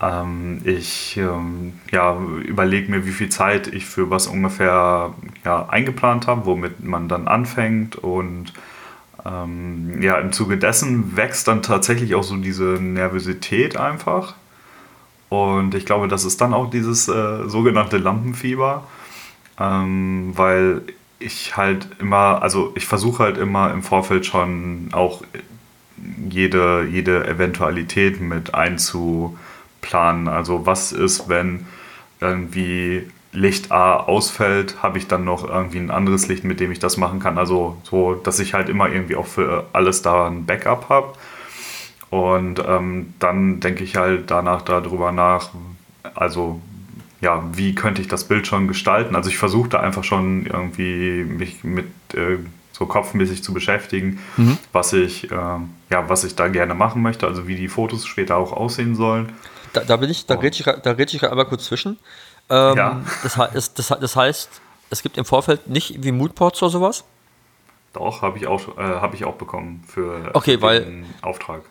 [0.00, 6.26] Ähm, ich ähm, ja, überlege mir, wie viel Zeit ich für was ungefähr ja, eingeplant
[6.26, 7.96] habe, womit man dann anfängt.
[7.96, 8.52] Und
[9.26, 14.34] ähm, ja, im Zuge dessen wächst dann tatsächlich auch so diese Nervosität einfach.
[15.28, 18.84] Und ich glaube, das ist dann auch dieses äh, sogenannte Lampenfieber,
[19.60, 20.82] ähm, weil
[21.18, 25.22] ich halt immer, also ich versuche halt immer im Vorfeld schon auch
[26.30, 29.38] jede, jede Eventualität mit einzubauen
[29.80, 30.28] planen.
[30.28, 31.66] Also was ist, wenn
[32.20, 36.80] irgendwie Licht A ausfällt, habe ich dann noch irgendwie ein anderes Licht, mit dem ich
[36.80, 37.38] das machen kann.
[37.38, 41.12] Also so, dass ich halt immer irgendwie auch für alles da ein Backup habe.
[42.10, 45.50] Und ähm, dann denke ich halt danach darüber nach,
[46.14, 46.60] also
[47.20, 49.14] ja, wie könnte ich das Bild schon gestalten?
[49.14, 52.38] Also ich versuche da einfach schon irgendwie mich mit äh,
[52.72, 54.58] so kopfmäßig zu beschäftigen, mhm.
[54.72, 55.36] was ich äh,
[55.90, 59.28] ja, was ich da gerne machen möchte, also wie die Fotos später auch aussehen sollen.
[59.72, 60.40] Da, da bin ich, da oh.
[60.40, 61.98] rede ich, da red ich einmal kurz zwischen.
[62.48, 63.00] Ähm, ja.
[63.22, 67.04] das, das, das, das heißt, es gibt im Vorfeld nicht wie Moodboards oder sowas?
[67.92, 71.62] Doch, habe ich, auch, äh, hab ich auch bekommen für, okay, weil, den Auftrag.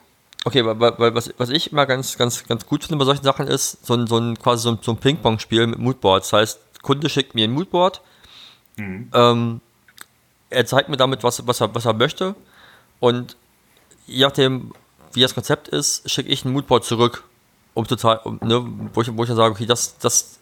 [0.45, 3.47] Okay, weil, weil was, was ich immer ganz, ganz, ganz gut finde bei solchen Sachen
[3.47, 6.29] ist, so ein, so ein quasi so ein, so ein Ping-Pong-Spiel mit Moodboards.
[6.29, 8.01] Das heißt, Kunde schickt mir ein Moodboard,
[8.77, 9.09] mhm.
[9.13, 9.61] ähm,
[10.49, 12.35] er zeigt mir damit, was, was, er, was er möchte
[12.99, 13.37] und
[14.07, 14.73] je nachdem,
[15.13, 17.23] wie das Konzept ist, schicke ich ein Moodboard zurück
[17.79, 18.63] um total, um, ne,
[18.93, 20.39] wo, ich, wo ich dann sage, okay, das, das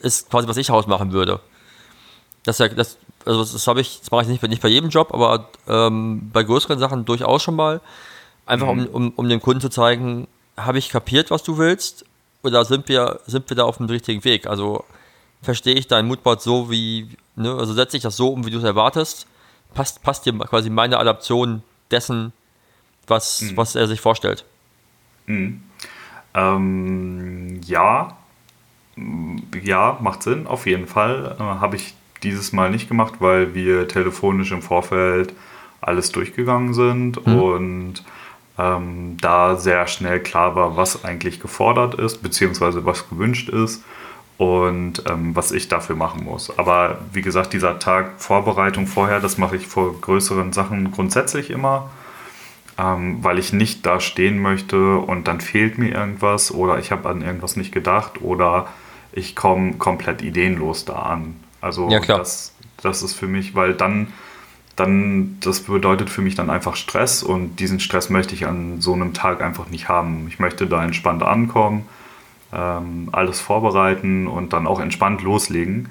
[0.00, 1.40] ist quasi, was ich ausmachen würde.
[2.44, 5.48] Das, das, also das habe ich, das mache ich nicht, nicht bei jedem Job, aber
[5.68, 7.80] ähm, bei größeren Sachen durchaus schon mal.
[8.46, 8.86] Einfach mhm.
[8.86, 12.04] um, um, um dem Kunden zu zeigen, habe ich kapiert, was du willst,
[12.42, 14.46] oder sind wir, sind wir da auf dem richtigen Weg?
[14.46, 14.84] Also
[15.42, 18.58] verstehe ich dein Moodboard so, wie, ne, also setze ich das so um, wie du
[18.58, 19.26] es erwartest,
[19.74, 22.32] passt, passt dir quasi meine Adaption dessen,
[23.06, 23.56] was, mhm.
[23.56, 24.44] was er sich vorstellt.
[25.26, 25.62] Mhm.
[26.36, 28.16] Ähm, ja,
[29.62, 31.36] ja, macht Sinn, auf jeden Fall.
[31.38, 35.32] Äh, Habe ich dieses Mal nicht gemacht, weil wir telefonisch im Vorfeld
[35.80, 37.38] alles durchgegangen sind mhm.
[37.38, 38.04] und
[38.58, 43.84] ähm, da sehr schnell klar war, was eigentlich gefordert ist, beziehungsweise was gewünscht ist
[44.38, 46.56] und ähm, was ich dafür machen muss.
[46.58, 51.90] Aber wie gesagt, dieser Tag Vorbereitung vorher, das mache ich vor größeren Sachen grundsätzlich immer.
[52.78, 57.08] Ähm, weil ich nicht da stehen möchte und dann fehlt mir irgendwas oder ich habe
[57.08, 58.68] an irgendwas nicht gedacht oder
[59.12, 61.36] ich komme komplett ideenlos da an.
[61.60, 64.08] Also Ja, das, das ist für mich, weil dann,
[64.76, 68.92] dann, das bedeutet für mich dann einfach Stress und diesen Stress möchte ich an so
[68.92, 70.26] einem Tag einfach nicht haben.
[70.28, 71.86] Ich möchte da entspannt ankommen,
[72.52, 75.88] ähm, alles vorbereiten und dann auch entspannt loslegen.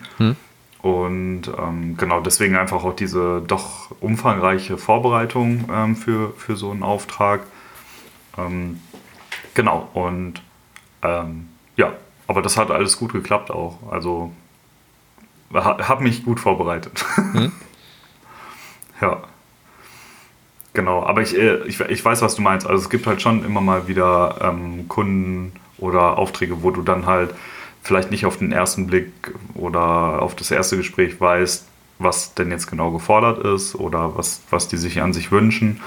[0.86, 6.84] Und ähm, genau deswegen einfach auch diese doch umfangreiche Vorbereitung ähm, für, für so einen
[6.84, 7.42] Auftrag.
[8.38, 8.80] Ähm,
[9.56, 10.44] genau, und
[11.02, 11.94] ähm, ja,
[12.28, 13.80] aber das hat alles gut geklappt auch.
[13.92, 14.32] Also
[15.52, 17.04] ha, habe mich gut vorbereitet.
[19.02, 19.24] ja.
[20.74, 22.68] Genau, aber ich, äh, ich, ich weiß, was du meinst.
[22.68, 27.08] Also es gibt halt schon immer mal wieder ähm, Kunden oder Aufträge, wo du dann
[27.08, 27.34] halt
[27.86, 29.12] vielleicht nicht auf den ersten Blick
[29.54, 31.66] oder auf das erste Gespräch weißt,
[32.00, 35.82] was denn jetzt genau gefordert ist oder was, was die sich an sich wünschen.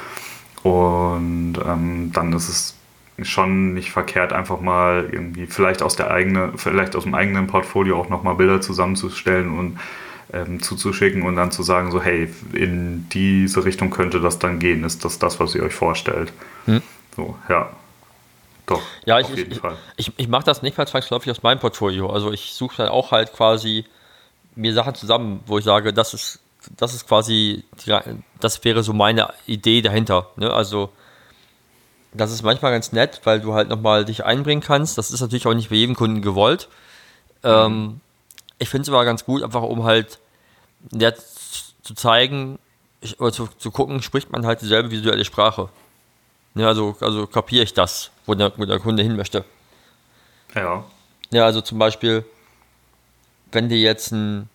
[0.63, 2.75] Und ähm, dann ist es
[3.23, 7.99] schon nicht verkehrt, einfach mal irgendwie vielleicht aus der eigene, vielleicht aus dem eigenen Portfolio
[7.99, 9.81] auch nochmal Bilder zusammenzustellen und
[10.33, 14.85] ähm, zuzuschicken und dann zu sagen, so, hey, in diese Richtung könnte das dann gehen,
[14.85, 16.33] ist das das, was ihr euch vorstellt?
[17.17, 17.71] So, ja.
[18.69, 19.61] Doch, Ja, ich, ich,
[19.97, 22.11] ich, ich mache das nicht mal zwangsläufig aus meinem Portfolio.
[22.11, 23.87] Also ich suche dann auch halt quasi
[24.55, 26.41] mir Sachen zusammen, wo ich sage, das ist,
[26.77, 27.65] das ist quasi,
[28.41, 30.29] das wäre so meine Idee dahinter.
[30.37, 30.53] Ne?
[30.53, 30.91] Also
[32.13, 34.99] das ist manchmal ganz nett, weil du halt nochmal dich einbringen kannst.
[34.99, 36.69] Das ist natürlich auch nicht bei jedem Kunden gewollt.
[37.43, 38.01] Ähm,
[38.59, 40.19] ich finde es aber ganz gut, einfach um halt
[40.93, 42.59] ja, zu zeigen
[43.01, 45.71] ich, oder zu, zu gucken, spricht man halt dieselbe visuelle Sprache.
[46.55, 49.45] Ne, also, also kapiere ich das, wo der, wo der Kunde hin möchte.
[50.55, 50.85] Ja,
[51.31, 52.25] Ja, also zum Beispiel,
[53.53, 54.49] wenn dir jetzt ein,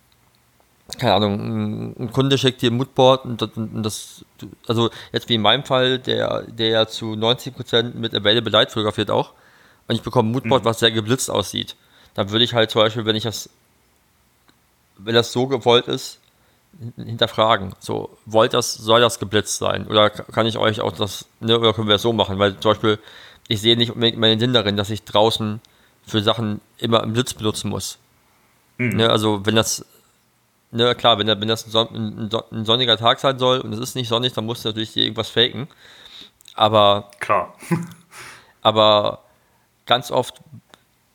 [0.97, 4.25] keine Ahnung, ein, Kunde schickt dir ein Moodboard und das, und das,
[4.67, 9.11] also jetzt wie in meinem Fall, der, der ja zu 90% mit Available Light fotografiert
[9.11, 9.33] auch,
[9.87, 11.75] und ich bekomme ein Moodboard, was sehr geblitzt aussieht,
[12.15, 13.49] dann würde ich halt zum Beispiel, wenn ich das,
[14.97, 16.19] wenn das so gewollt ist,
[16.97, 17.73] hinterfragen.
[17.79, 19.87] So, wollt das, soll das geblitzt sein?
[19.87, 22.39] Oder kann ich euch auch das, ne, oder können wir das so machen?
[22.39, 22.99] Weil zum Beispiel,
[23.47, 25.61] ich sehe nicht unbedingt meinen Sinn darin, dass ich draußen
[26.05, 27.97] für Sachen immer einen Blitz benutzen muss.
[28.93, 29.85] Ne, also wenn das,
[30.71, 33.73] ne, klar, wenn, wenn das ein, Son ein, Son- ein sonniger Tag sein soll und
[33.73, 35.67] es ist nicht sonnig, dann musst du natürlich irgendwas faken.
[36.55, 37.55] Aber, klar.
[38.61, 39.19] aber
[39.85, 40.35] ganz oft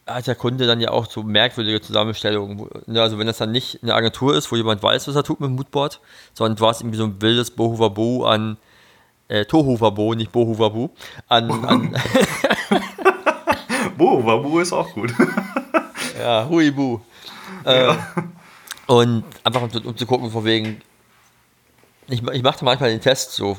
[0.09, 2.68] hat der Kunde dann ja auch so merkwürdige Zusammenstellungen.
[2.87, 5.40] Ne, also wenn das dann nicht eine Agentur ist, wo jemand weiß, was er tut
[5.40, 6.01] mit dem Moodboard,
[6.35, 8.57] sondern du hast irgendwie so ein wildes Bohuwabu an
[9.29, 10.88] äh, Tohuwabu, nicht Bohuwabu,
[11.29, 11.97] an, an
[13.97, 15.12] Bo, Wabu ist auch gut.
[16.18, 16.99] Ja, Huibu.
[17.62, 17.94] Äh,
[18.88, 20.81] und einfach um, zu- um zu gucken, von wegen.
[22.09, 23.57] Ich, ich machte manchmal den Test so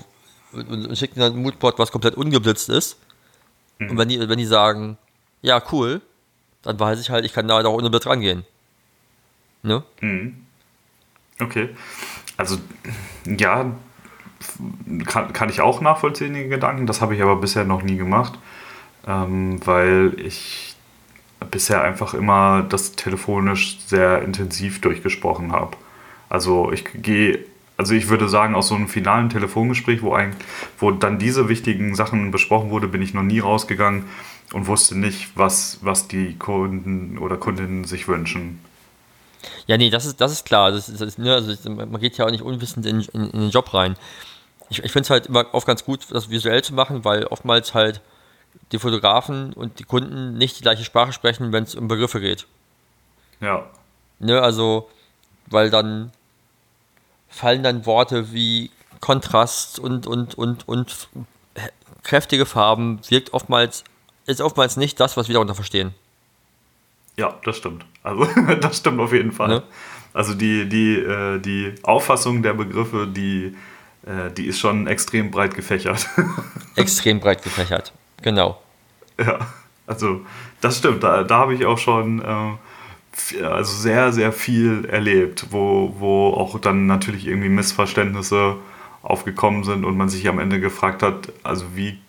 [0.52, 2.98] und, und, und schicke dann ein Moodboard, was komplett ungeblitzt ist.
[3.80, 4.98] Und wenn die, wenn die sagen,
[5.42, 6.02] ja, cool,
[6.64, 8.46] dann weiß ich halt, ich kann da auch ohne Blitz rangehen.
[9.64, 9.84] Ne?
[11.42, 11.70] Okay.
[12.38, 12.58] Also,
[13.26, 13.72] ja,
[15.06, 16.88] kann, kann ich auch nachvollziehen, den Gedanken.
[16.88, 18.40] Das habe ich aber bisher noch nie gemacht,
[19.08, 20.76] ähm, weil ich
[21.52, 25.78] bisher einfach immer das telefonisch sehr intensiv durchgesprochen habe.
[26.28, 27.40] Also ich gehe,
[27.78, 30.36] also ich würde sagen, aus so einem finalen Telefongespräch, wo, ein,
[30.78, 34.06] wo dann diese wichtigen Sachen besprochen wurde, bin ich noch nie rausgegangen
[34.54, 38.60] und wusste nicht, was, was die Kunden oder Kundinnen sich wünschen.
[39.68, 40.72] Ja, nee, das ist, das ist klar.
[40.72, 43.40] Das ist, das ist, ne, also man geht ja auch nicht unwissend in, in, in
[43.40, 43.96] den Job rein.
[44.70, 47.74] Ich, ich finde es halt immer oft ganz gut, das visuell zu machen, weil oftmals
[47.74, 48.02] halt
[48.72, 52.48] die Fotografen und die Kunden nicht die gleiche Sprache sprechen, wenn es um Begriffe geht.
[53.40, 53.66] Ja,
[54.20, 54.90] Ne, also,
[55.48, 56.12] weil dann
[57.30, 61.08] fallen dann Worte wie Kontrast und, und, und, und
[62.04, 63.86] kräftige Farben wirkt oftmals,
[64.30, 65.94] ist oftmals nicht das, was wir darunter verstehen.
[67.18, 67.86] Ja, das stimmt.
[68.04, 68.26] Also
[68.62, 69.48] das stimmt auf jeden Fall.
[69.50, 69.64] Ne?
[70.14, 73.56] Also die, die, äh, die Auffassung der Begriffe, die,
[74.06, 76.08] äh, die ist schon extrem breit gefächert.
[76.76, 77.92] Extrem breit gefächert.
[78.22, 78.62] Genau.
[79.18, 79.40] ja,
[79.88, 80.22] also
[80.62, 81.04] das stimmt.
[81.04, 86.60] Da, da habe ich auch schon äh, also sehr, sehr viel erlebt, wo, wo auch
[86.60, 88.56] dann natürlich irgendwie Missverständnisse
[89.02, 92.00] aufgekommen sind und man sich am Ende gefragt hat, also wie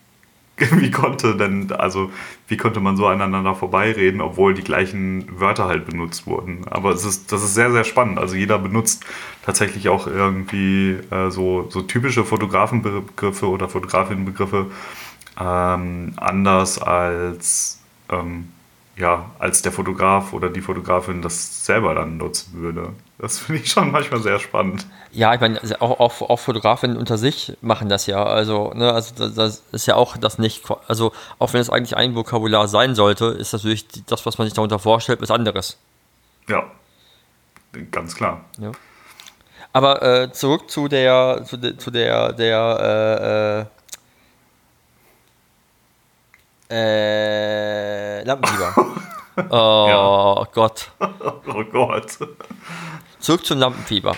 [0.73, 2.11] wie konnte denn, also
[2.49, 6.67] wie konnte man so aneinander vorbeireden, obwohl die gleichen Wörter halt benutzt wurden.
[6.69, 8.19] Aber es ist, das ist sehr, sehr spannend.
[8.19, 9.05] Also jeder benutzt
[9.45, 14.67] tatsächlich auch irgendwie äh, so, so typische Fotografenbegriffe oder Fotografinnenbegriffe
[15.41, 18.49] ähm, anders als, ähm,
[18.97, 22.93] ja, als der Fotograf oder die Fotografin das selber dann nutzen würde.
[23.19, 24.87] Das finde ich schon manchmal sehr spannend.
[25.13, 28.23] Ja, ich meine, also auch, auch, auch Fotografinnen unter sich machen das ja.
[28.25, 31.97] Also, ne, also das, das ist ja auch das nicht, also auch wenn es eigentlich
[31.97, 35.79] ein Vokabular sein sollte, ist natürlich das, was man sich darunter vorstellt, was anderes.
[36.49, 36.65] Ja,
[37.91, 38.45] ganz klar.
[38.59, 38.73] Ja.
[39.73, 43.80] Aber äh, zurück zu der, zu, de, zu der, der, äh,
[46.71, 48.75] äh, Lampenfieber.
[49.51, 50.49] oh ja.
[50.53, 50.91] Gott.
[51.53, 52.19] Oh Gott.
[53.19, 54.15] Zurück zum Lampenfieber.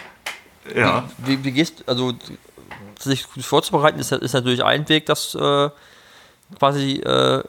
[0.74, 1.04] Ja.
[1.18, 2.12] Wie, wie, wie gehst also
[2.98, 5.70] sich vorzubereiten ist, ist natürlich ein Weg, das äh,
[6.58, 7.42] quasi äh,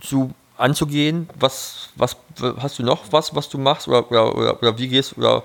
[0.00, 1.28] zu anzugehen.
[1.38, 2.16] Was, was
[2.58, 5.42] hast du noch was, was du machst oder, oder, oder, oder wie gehst oder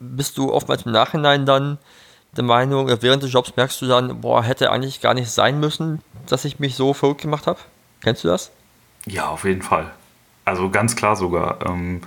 [0.00, 1.78] bist du oftmals im Nachhinein dann
[2.36, 6.02] der Meinung, während des Jobs merkst du dann, boah, hätte eigentlich gar nicht sein müssen,
[6.26, 7.58] dass ich mich so verrückt gemacht habe?
[8.06, 8.52] Kennst du das?
[9.06, 9.92] Ja, auf jeden Fall.
[10.44, 11.66] Also ganz klar sogar.
[11.66, 12.02] Ähm,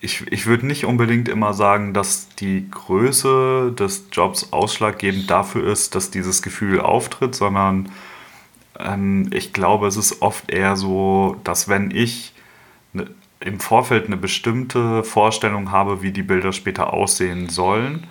[0.00, 5.94] ich, ich würde nicht unbedingt immer sagen, dass die Größe des Jobs ausschlaggebend dafür ist,
[5.94, 7.90] dass dieses Gefühl auftritt, sondern
[8.80, 12.34] ähm, ich glaube, es ist oft eher so, dass wenn ich
[12.92, 13.06] ne,
[13.38, 18.08] im Vorfeld eine bestimmte Vorstellung habe, wie die Bilder später aussehen sollen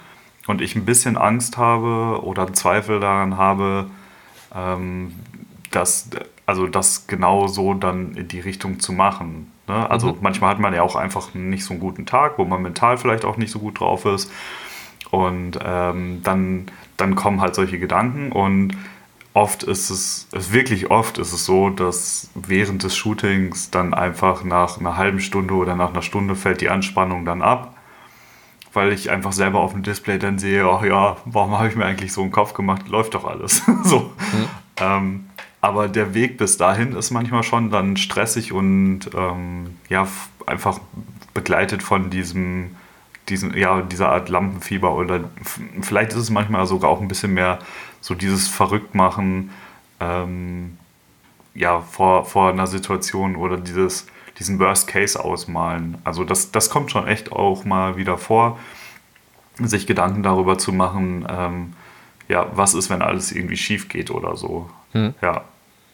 [0.48, 3.88] und ich ein bisschen Angst habe oder Zweifel daran habe,
[4.56, 5.12] ähm,
[5.76, 6.10] dass,
[6.46, 9.52] also das genau so dann in die Richtung zu machen.
[9.68, 9.90] Ne?
[9.90, 10.18] Also mhm.
[10.22, 13.26] manchmal hat man ja auch einfach nicht so einen guten Tag, wo man mental vielleicht
[13.26, 14.32] auch nicht so gut drauf ist.
[15.12, 16.66] Und ähm, dann,
[16.98, 18.76] dann kommen halt solche Gedanken und
[19.34, 24.80] oft ist es, wirklich oft ist es so, dass während des Shootings dann einfach nach
[24.80, 27.76] einer halben Stunde oder nach einer Stunde fällt die Anspannung dann ab,
[28.74, 31.86] weil ich einfach selber auf dem Display dann sehe, ach ja, warum habe ich mir
[31.86, 33.62] eigentlich so einen Kopf gemacht, läuft doch alles.
[33.84, 34.00] so.
[34.00, 34.48] Mhm.
[34.78, 35.26] Ähm,
[35.66, 40.08] aber der Weg bis dahin ist manchmal schon dann stressig und ähm, ja,
[40.46, 40.80] einfach
[41.34, 42.76] begleitet von diesem,
[43.30, 45.22] diesem, ja, dieser Art Lampenfieber oder
[45.82, 47.58] vielleicht ist es manchmal sogar auch ein bisschen mehr
[48.00, 49.50] so dieses Verrücktmachen
[50.00, 50.78] ähm,
[51.56, 54.06] ja, vor, vor einer Situation oder dieses,
[54.38, 55.98] diesen Worst Case ausmalen.
[56.04, 58.60] Also das, das kommt schon echt auch mal wieder vor,
[59.58, 61.74] sich Gedanken darüber zu machen, ähm,
[62.28, 64.70] ja, was ist, wenn alles irgendwie schief geht oder so.
[64.92, 65.16] Hm.
[65.24, 65.44] Ja.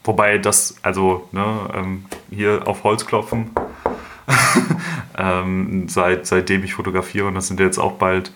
[0.04, 3.52] Wobei das, also ne, ähm, hier auf Holz klopfen,
[5.18, 8.32] ähm, seit, seitdem ich fotografiere, und das sind jetzt auch bald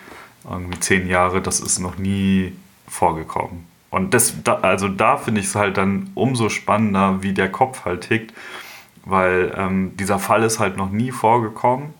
[0.50, 2.54] irgendwie zehn Jahre, das ist noch nie
[2.88, 3.66] vorgekommen.
[3.90, 7.86] Und das, da, also da finde ich es halt dann umso spannender, wie der Kopf
[7.86, 8.34] halt tickt,
[9.06, 11.94] weil ähm, dieser Fall ist halt noch nie vorgekommen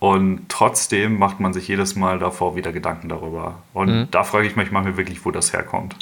[0.00, 3.62] und trotzdem macht man sich jedes Mal davor wieder Gedanken darüber.
[3.74, 4.08] Und mhm.
[4.10, 5.94] da frage ich mich manchmal wirklich, wo das herkommt.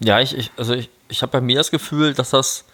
[0.00, 2.64] Ja, ich, ich also ich, ich habe bei mir das Gefühl, dass das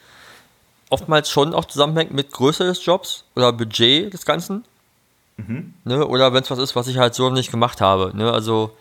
[0.88, 4.64] oftmals schon auch zusammenhängt mit Größe des Jobs oder Budget des Ganzen.
[5.38, 5.74] Mhm.
[5.84, 6.06] Ne?
[6.06, 8.16] Oder wenn es was ist, was ich halt so nicht gemacht habe.
[8.16, 8.32] Ne?
[8.32, 8.76] Also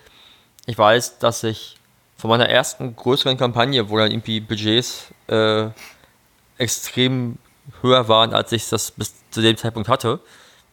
[0.67, 1.75] ich weiß, dass ich
[2.17, 5.69] von meiner ersten größeren Kampagne, wo dann irgendwie Budgets äh,
[6.59, 7.39] extrem
[7.81, 10.19] höher waren, als ich das bis zu dem Zeitpunkt hatte,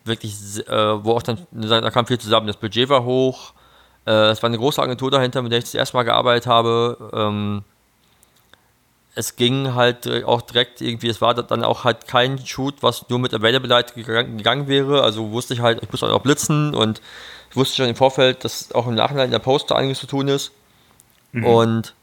[0.06, 0.34] wirklich,
[0.68, 2.46] äh, wo auch dann, da kam viel zusammen.
[2.46, 3.52] Das Budget war hoch,
[4.06, 7.10] äh, es war eine große Agentur dahinter, mit der ich das erste Mal gearbeitet habe.
[7.12, 7.64] Ähm,
[9.14, 13.18] es ging halt auch direkt irgendwie, es war dann auch halt kein Shoot, was nur
[13.18, 15.02] mit Availability gegangen wäre.
[15.02, 17.00] Also wusste ich halt, ich musste auch blitzen und
[17.50, 20.28] ich wusste schon im Vorfeld, dass auch im Nachhinein in der Poster einiges zu tun
[20.28, 20.52] ist.
[21.32, 21.46] Mhm.
[21.46, 21.94] Und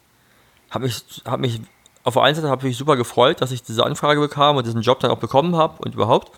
[0.71, 1.61] habe mich, hab mich
[2.03, 4.81] auf der einen Seite habe ich super gefreut, dass ich diese Anfrage bekam und diesen
[4.81, 6.31] Job dann auch bekommen habe und überhaupt.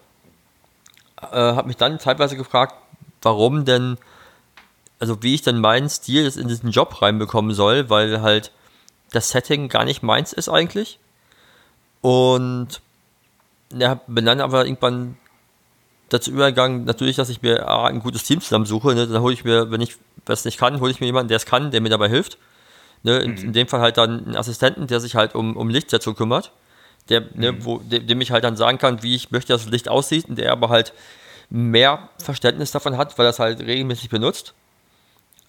[1.21, 2.75] Äh, habe mich dann zeitweise gefragt,
[3.21, 3.97] warum denn,
[4.99, 8.51] also wie ich denn meinen Stil in diesen Job reinbekommen soll, weil halt
[9.11, 10.99] das Setting gar nicht meins ist eigentlich.
[12.01, 12.81] Und
[13.73, 15.17] ja, bin dann aber irgendwann
[16.09, 18.93] dazu übergegangen, natürlich, dass ich mir ein gutes Team zusammensuche.
[18.93, 19.07] Ne?
[19.07, 21.45] Dann hole ich mir, wenn ich das nicht kann, hole ich mir jemanden, der es
[21.45, 22.37] kann, der mir dabei hilft.
[23.03, 23.19] Ne?
[23.19, 23.37] In, mhm.
[23.37, 26.51] in, dem Fall halt dann einen Assistenten, der sich halt um, um Lichtsetzung kümmert.
[27.09, 27.65] Der, ne, mhm.
[27.65, 30.27] wo, dem, dem ich halt dann sagen kann, wie ich möchte, dass das Licht aussieht
[30.27, 30.93] und der aber halt
[31.49, 34.53] mehr Verständnis davon hat, weil er es halt regelmäßig benutzt.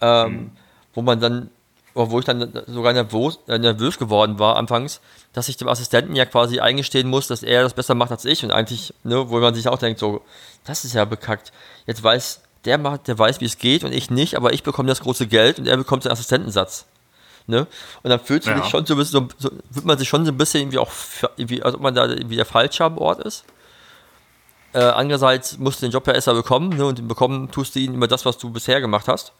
[0.00, 0.50] Ähm, mhm.
[0.94, 1.50] Wo man dann
[1.94, 5.00] wo ich dann sogar nervös, äh, nervös geworden war anfangs,
[5.32, 8.44] dass ich dem Assistenten ja quasi eingestehen muss, dass er das besser macht als ich
[8.44, 10.20] und eigentlich, ne, wo man sich auch denkt, so,
[10.64, 11.52] das ist ja bekackt.
[11.86, 14.88] Jetzt weiß der macht, der weiß, wie es geht und ich nicht, aber ich bekomme
[14.88, 16.84] das große Geld und er bekommt den Assistentensatz.
[17.46, 17.66] Ne?
[18.02, 18.56] Und dann fühlt ja.
[18.56, 20.90] sich schon so ein bisschen, so, fühlt man sich schon so ein bisschen irgendwie auch,
[21.36, 23.44] irgendwie, als ob man da irgendwie der Falsche am Ort ist.
[24.72, 26.84] Äh, andererseits musst du den Job ja erst bekommen, ne?
[26.86, 29.32] Und bekommen tust du ihn über das, was du bisher gemacht hast.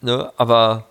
[0.00, 0.32] Ne?
[0.36, 0.86] Aber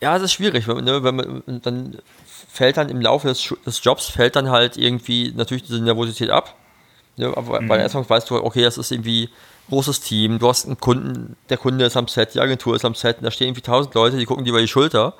[0.00, 4.06] ja, es ist schwierig, ne, wenn man, dann fällt dann im Laufe des, des, Jobs,
[4.06, 6.54] fällt dann halt irgendwie natürlich diese Nervosität ab.
[7.16, 7.68] Ne, aber mhm.
[7.68, 9.28] Bei der Song weißt du, okay, das ist irgendwie
[9.68, 12.94] großes Team, du hast einen Kunden, der Kunde ist am Set, die Agentur ist am
[12.94, 15.14] Set, und da stehen irgendwie tausend Leute, die gucken dir über die Schulter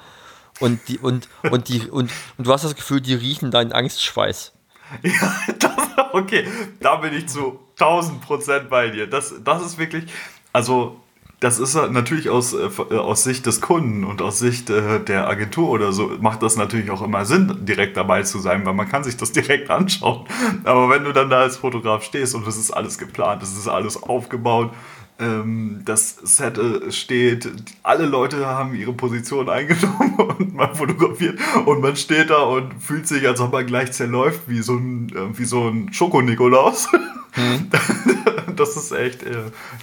[0.61, 4.53] und die und und die und, und du hast das Gefühl, die riechen deinen Angstschweiß.
[5.03, 5.76] Ja, das,
[6.14, 6.49] okay,
[6.80, 9.07] da bin ich zu 1000 Prozent bei dir.
[9.07, 10.11] Das, das ist wirklich,
[10.51, 10.99] also
[11.41, 15.28] das ist natürlich aus, äh, äh, aus Sicht des Kunden und aus Sicht äh, der
[15.28, 18.89] Agentur oder so, macht das natürlich auch immer Sinn, direkt dabei zu sein, weil man
[18.89, 20.26] kann sich das direkt anschauen.
[20.64, 23.68] Aber wenn du dann da als Fotograf stehst und das ist alles geplant, das ist
[23.68, 24.72] alles aufgebaut,
[25.20, 26.59] ähm, das Set
[26.93, 27.49] steht,
[27.84, 33.07] alle Leute haben ihre Position eingenommen und man fotografiert und man steht da und fühlt
[33.07, 36.89] sich, als ob man gleich zerläuft, wie so ein, wie so ein Schoko-Nikolaus.
[37.32, 37.70] Hm.
[38.57, 39.24] Das ist echt,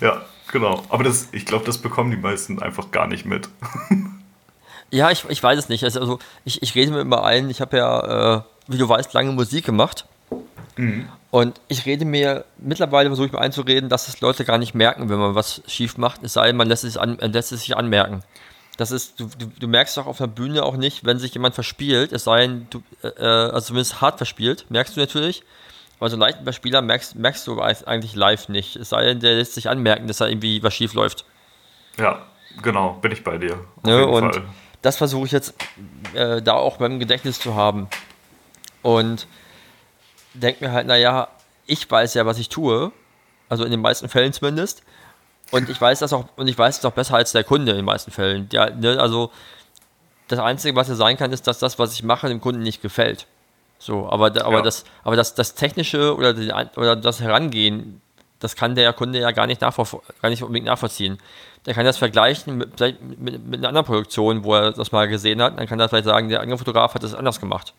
[0.02, 0.22] ja,
[0.52, 3.50] Genau, aber das, ich glaube, das bekommen die meisten einfach gar nicht mit.
[4.92, 5.84] ja, ich, ich weiß es nicht.
[5.84, 9.14] Also, also ich, ich rede mir immer ein, ich habe ja, äh, wie du weißt,
[9.14, 10.06] lange Musik gemacht.
[10.78, 11.08] Mhm.
[11.32, 15.10] Und ich rede mir, mittlerweile versuche ich mir einzureden, dass es Leute gar nicht merken,
[15.10, 17.76] wenn man was schief macht, es sei denn, man lässt es, an, lässt es sich
[17.76, 18.24] anmerken.
[18.78, 21.56] Das ist, du, du, du, merkst doch auf der Bühne auch nicht, wenn sich jemand
[21.56, 25.44] verspielt, es sei denn, du, äh, äh also zumindest hart verspielt, merkst du natürlich.
[26.00, 28.76] Aber so einen leichten Spieler merkst, merkst du eigentlich live nicht.
[28.76, 31.26] Es sei denn, der lässt sich anmerken, dass da irgendwie was schief läuft.
[31.98, 32.22] Ja,
[32.62, 33.54] genau, bin ich bei dir.
[33.54, 34.44] Auf ja, und Fall.
[34.82, 35.54] das versuche ich jetzt
[36.14, 37.88] äh, da auch beim Gedächtnis zu haben.
[38.82, 39.28] Und
[40.34, 41.30] denke mir halt, naja,
[41.66, 42.92] ich weiß ja, was ich tue.
[43.48, 44.84] Also in den meisten Fällen zumindest.
[45.52, 47.78] Und ich weiß das auch, und ich weiß es auch besser als der Kunde in
[47.78, 48.50] den meisten Fällen.
[48.52, 49.32] Ja, ne, also
[50.28, 52.82] das Einzige, was ja sein kann, ist, dass das, was ich mache, dem Kunden nicht
[52.82, 53.28] gefällt.
[53.80, 54.62] So, aber, aber, ja.
[54.62, 58.02] das, aber das, das Technische oder, die, oder das Herangehen,
[58.40, 61.20] das kann der Kunde ja gar nicht, gar nicht unbedingt nachvollziehen.
[61.66, 65.42] Der kann das vergleichen mit, mit, mit, einer anderen Produktion, wo er das mal gesehen
[65.42, 65.58] hat.
[65.58, 67.74] Dann kann er vielleicht sagen, der andere Fotograf hat das anders gemacht.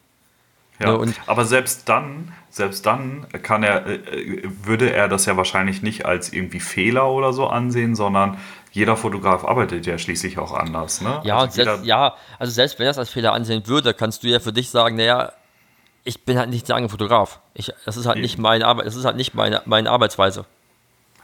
[0.78, 5.36] Ja, ne, und aber selbst dann, selbst dann kann er, äh, würde er das ja
[5.36, 8.36] wahrscheinlich nicht als irgendwie Fehler oder so ansehen, sondern
[8.72, 11.00] jeder Fotograf arbeitet ja schließlich auch anders.
[11.00, 11.22] Ne?
[11.24, 14.28] Ja, also selbst, ja, also selbst wenn er es als Fehler ansehen würde, kannst du
[14.28, 15.32] ja für dich sagen, naja,
[16.06, 17.40] ich bin halt nicht eigene Fotograf.
[17.54, 20.46] Ich, das ist halt nicht meine Arbeit, das ist halt nicht meine, meine Arbeitsweise.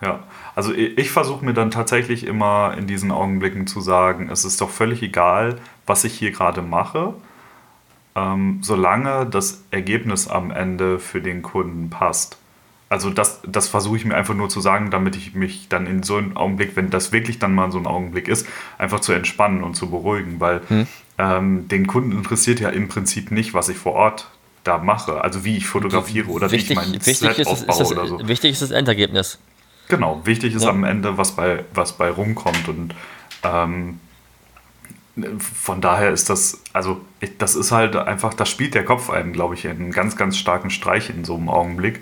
[0.00, 0.24] Ja,
[0.56, 4.60] also ich, ich versuche mir dann tatsächlich immer in diesen Augenblicken zu sagen, es ist
[4.60, 7.14] doch völlig egal, was ich hier gerade mache,
[8.16, 12.36] ähm, solange das Ergebnis am Ende für den Kunden passt.
[12.88, 16.02] Also das, das versuche ich mir einfach nur zu sagen, damit ich mich dann in
[16.02, 19.62] so einem Augenblick, wenn das wirklich dann mal so ein Augenblick ist, einfach zu entspannen
[19.62, 20.86] und zu beruhigen, weil hm.
[21.16, 24.31] ähm, den Kunden interessiert ja im Prinzip nicht, was ich vor Ort
[24.64, 27.70] da mache, also wie ich fotografiere oder wichtig, wie ich mein wichtig Set ist, aufbaue
[27.70, 28.28] ist das, oder so.
[28.28, 29.38] Wichtig ist das Endergebnis.
[29.88, 30.70] Genau, wichtig ist ja.
[30.70, 32.94] am Ende, was bei, was bei rumkommt und
[33.42, 33.98] ähm,
[35.38, 39.32] von daher ist das, also ich, das ist halt einfach, das spielt der Kopf einem,
[39.32, 42.00] glaube ich, einen ganz, ganz starken Streich in so einem Augenblick.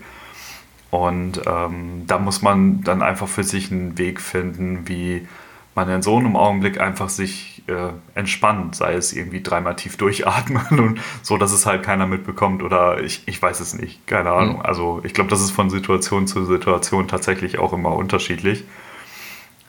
[0.90, 5.26] Und ähm, da muss man dann einfach für sich einen Weg finden, wie
[5.74, 10.80] man in so einem Augenblick einfach sich äh, entspannt, sei es irgendwie dreimal tief durchatmen
[10.80, 14.56] und so, dass es halt keiner mitbekommt oder ich, ich weiß es nicht, keine Ahnung.
[14.56, 14.62] Mhm.
[14.62, 18.64] Also ich glaube, das ist von Situation zu Situation tatsächlich auch immer unterschiedlich.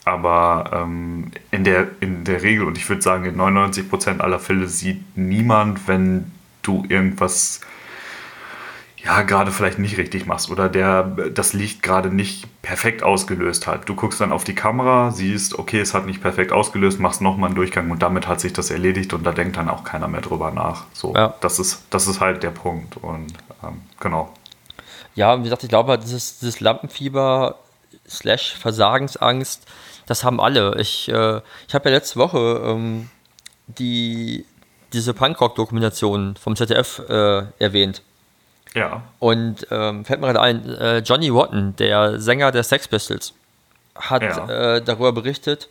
[0.04, 4.68] Aber ähm, in, der, in der Regel, und ich würde sagen, in 99% aller Fälle
[4.68, 6.32] sieht niemand, wenn
[6.64, 7.62] du irgendwas
[9.04, 13.89] ja, gerade vielleicht nicht richtig machst oder der das Licht gerade nicht perfekt ausgelöst hat.
[13.89, 17.47] Du guckst dann auf die Kamera, siehst, okay, es hat nicht perfekt ausgelöst, machst nochmal
[17.47, 20.22] einen Durchgang und damit hat sich das erledigt und da denkt dann auch keiner mehr
[20.22, 20.86] drüber nach.
[20.93, 21.34] So, ja.
[21.41, 23.34] das, ist, das ist halt der Punkt und
[23.64, 24.32] ähm, genau.
[25.16, 27.56] Ja, wie gesagt, ich glaube, dieses, dieses Lampenfieber
[28.08, 29.66] slash Versagensangst,
[30.06, 30.80] das haben alle.
[30.80, 33.10] Ich, äh, ich habe ja letzte Woche ähm,
[33.68, 34.45] die,
[34.93, 38.04] diese Punkrock-Dokumentation vom ZDF äh, erwähnt.
[38.74, 39.04] Ja.
[39.20, 43.34] Und ähm, fällt mir gerade ein, äh, Johnny Watton, der Sänger der Sex Pistols,
[43.96, 44.76] hat ja.
[44.76, 45.68] äh, darüber berichtet,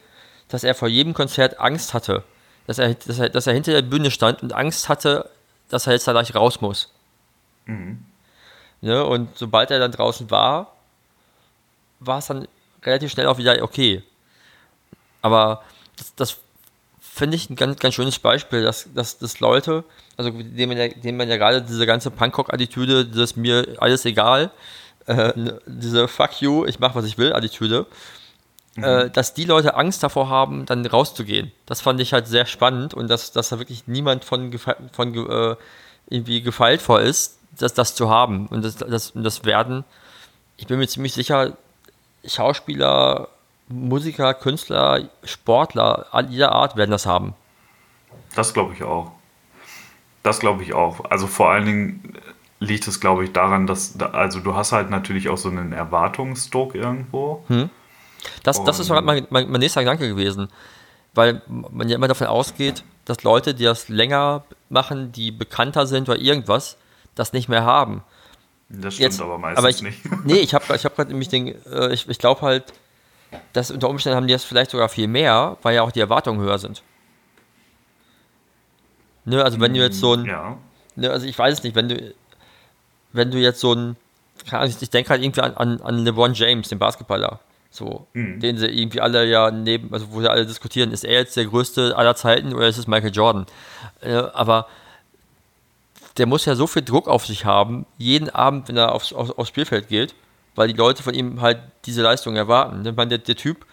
[0.48, 2.24] dass er vor jedem Konzert Angst hatte.
[2.66, 5.30] Dass er, dass, er, dass er hinter der Bühne stand und Angst hatte,
[5.70, 6.92] dass er jetzt da gleich raus muss.
[7.64, 8.04] Mhm.
[8.82, 10.74] Ne, und sobald er dann draußen war,
[12.00, 12.48] war es dann
[12.82, 14.02] relativ schnell auch wieder okay.
[15.22, 15.62] Aber
[15.96, 16.36] das, das
[17.00, 19.84] finde ich ein ganz, ganz schönes Beispiel, dass, dass, dass Leute,
[20.16, 24.50] also dem man ja, dem man ja gerade diese ganze Punkrock-Attitüde, das mir alles egal,
[25.06, 25.32] äh,
[25.66, 27.86] diese Fuck you, ich mach was ich will Attitüde,
[28.76, 28.84] mhm.
[28.84, 31.52] äh, dass die Leute Angst davor haben, dann rauszugehen.
[31.66, 34.52] Das fand ich halt sehr spannend und dass, dass da wirklich niemand von,
[34.92, 35.56] von äh,
[36.08, 38.46] irgendwie gefeilt vor ist, das, das zu haben.
[38.46, 39.84] Und das, das, das werden,
[40.56, 41.56] ich bin mir ziemlich sicher,
[42.24, 43.28] Schauspieler,
[43.68, 47.34] Musiker, Künstler, Sportler jeder Art werden das haben.
[48.34, 49.12] Das glaube ich auch.
[50.22, 51.10] Das glaube ich auch.
[51.10, 52.14] Also vor allen Dingen,
[52.60, 56.74] liegt es, glaube ich, daran, dass, also du hast halt natürlich auch so einen Erwartungsdruck
[56.74, 57.42] irgendwo.
[57.48, 57.70] Hm.
[58.42, 60.48] Das, das ist mein, mein, mein nächster Gedanke gewesen,
[61.14, 66.08] weil man ja immer davon ausgeht, dass Leute, die das länger machen, die bekannter sind
[66.08, 66.76] oder irgendwas,
[67.14, 68.02] das nicht mehr haben.
[68.68, 70.24] Das stimmt Jetzt, aber meistens aber ich, nicht.
[70.24, 72.64] Nee, ich habe ich hab gerade nämlich den, äh, ich, ich glaube halt,
[73.54, 76.40] dass unter Umständen haben die das vielleicht sogar viel mehr, weil ja auch die Erwartungen
[76.40, 76.82] höher sind.
[79.30, 80.56] Ne, also wenn du jetzt so ein, ja.
[80.96, 82.12] ne, also ich weiß es nicht, wenn du,
[83.12, 83.96] wenn du jetzt so ein,
[84.66, 87.38] ich denke halt irgendwie an, an, an LeBron James, den Basketballer,
[87.70, 88.40] so, mhm.
[88.40, 91.44] den sie irgendwie alle ja neben, also wo sie alle diskutieren, ist er jetzt der
[91.44, 93.46] größte aller Zeiten oder ist es Michael Jordan?
[94.00, 94.66] Äh, aber
[96.18, 99.30] der muss ja so viel Druck auf sich haben, jeden Abend, wenn er aufs, aufs,
[99.30, 100.16] aufs Spielfeld geht,
[100.56, 102.84] weil die Leute von ihm halt diese Leistung erwarten.
[102.84, 103.64] Ich meine, der, der Typ,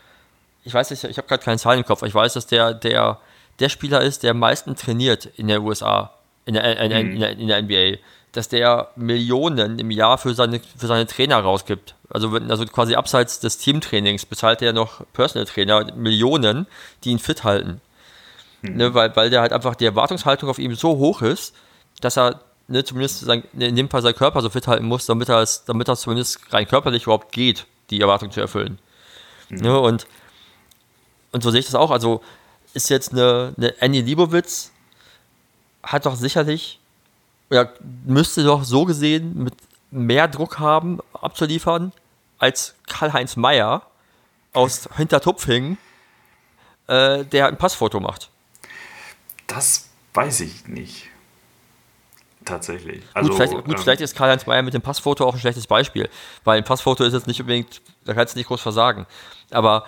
[0.64, 3.20] ich weiß nicht, ich habe gerade keine Zahlen im Kopf, ich weiß, dass der, der,
[3.60, 6.14] der Spieler ist, der am meisten trainiert in der USA,
[6.46, 7.14] in der, in, mhm.
[7.14, 7.98] in, der, in der NBA
[8.38, 11.96] dass der Millionen im Jahr für seine, für seine Trainer rausgibt.
[12.10, 16.68] Also, also quasi abseits des Teamtrainings bezahlt er noch Personal Trainer Millionen,
[17.04, 17.82] die ihn fit halten.
[18.62, 18.76] Mhm.
[18.76, 21.56] Ne, weil, weil der halt einfach die Erwartungshaltung auf ihm so hoch ist,
[22.00, 25.30] dass er ne, zumindest sein, in dem Fall seinen Körper so fit halten muss, damit
[25.30, 28.78] er es, damit er zumindest rein körperlich überhaupt geht, die Erwartung zu erfüllen.
[29.50, 29.58] Mhm.
[29.62, 30.06] Ne, und,
[31.32, 31.90] und so sehe ich das auch.
[31.90, 32.22] Also
[32.78, 34.72] ist jetzt eine, eine Annie Liebowitz,
[35.84, 36.80] hat doch sicherlich
[37.50, 37.70] ja,
[38.06, 39.54] müsste doch so gesehen mit
[39.92, 41.94] mehr Druck haben, abzuliefern,
[42.40, 43.84] als Karl-Heinz Meyer
[44.54, 45.78] aus Hintertupfingen,
[46.88, 48.30] äh, der ein Passfoto macht.
[49.48, 51.08] Das weiß ich nicht.
[52.44, 53.04] Tatsächlich.
[53.14, 55.68] Also, gut, vielleicht, gut, ähm, vielleicht ist Karl-Heinz Meyer mit dem Passfoto auch ein schlechtes
[55.68, 56.10] Beispiel,
[56.44, 59.06] weil ein Passfoto ist jetzt nicht unbedingt, da kannst du nicht groß versagen.
[59.52, 59.86] Aber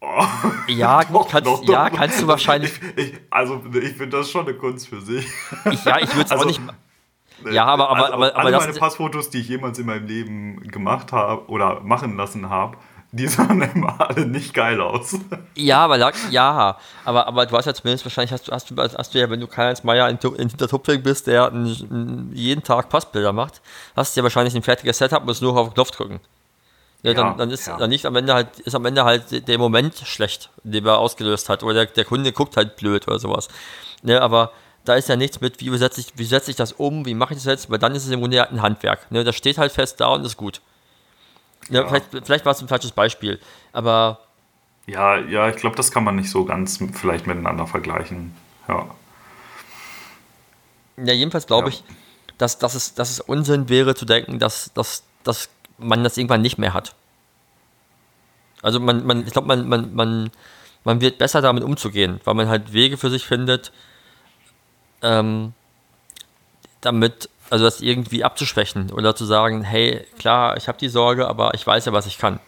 [0.00, 0.24] Oh.
[0.68, 2.72] Ja, doch, kannst, doch, doch, ja, kannst du wahrscheinlich.
[2.96, 5.26] Ich, ich, also, ich finde das schon eine Kunst für sich.
[5.70, 6.60] Ich, ja, ich würde es also, auch nicht.
[7.50, 10.60] Ja, aber, aber, also, aber, aber alle meine Passfotos, die ich jemals in meinem Leben
[10.68, 12.76] gemacht habe oder machen lassen habe,
[13.12, 15.16] die sahen immer alle nicht geil aus.
[15.54, 15.96] Ja, aber
[16.30, 19.30] ja, aber, aber du hast ja zumindest wahrscheinlich hast du, hast du, hast du ja,
[19.30, 21.52] wenn du Karl-Heinz Meier in, in Hintertupfing bist, der
[22.32, 23.62] jeden Tag Passbilder macht,
[23.96, 26.20] hast du ja wahrscheinlich ein fertiges Setup, musst nur auf den Knopf drücken.
[27.02, 27.76] Ja, dann, dann ist ja.
[27.76, 31.48] dann nicht am Ende halt, ist am Ende halt der Moment schlecht, den er ausgelöst
[31.48, 31.62] hat.
[31.62, 33.48] Oder der, der Kunde guckt halt blöd oder sowas.
[34.02, 34.52] Ne, aber
[34.84, 37.34] da ist ja nichts mit, wie setze ich, wie setze ich das um, wie mache
[37.34, 39.10] ich das jetzt, weil dann ist es im Grunde ein Handwerk.
[39.10, 40.60] Ne, das steht halt fest da und ist gut.
[41.68, 41.88] Ne, ja.
[41.88, 43.38] Vielleicht, vielleicht war es ein falsches Beispiel,
[43.72, 44.20] aber.
[44.86, 48.34] Ja, ja, ich glaube, das kann man nicht so ganz vielleicht miteinander vergleichen.
[48.66, 48.86] Ja.
[50.96, 51.84] Ja, jedenfalls glaube ich,
[52.38, 55.48] dass, dass, es, dass es Unsinn wäre zu denken, dass, dass, dass
[55.78, 56.94] man das irgendwann nicht mehr hat.
[58.62, 60.30] Also man, man ich glaube, man, man, man,
[60.84, 63.72] man wird besser damit umzugehen, weil man halt Wege für sich findet,
[65.02, 65.52] ähm,
[66.80, 71.54] damit, also das irgendwie abzuschwächen oder zu sagen, hey, klar, ich habe die Sorge, aber
[71.54, 72.40] ich weiß ja, was ich kann.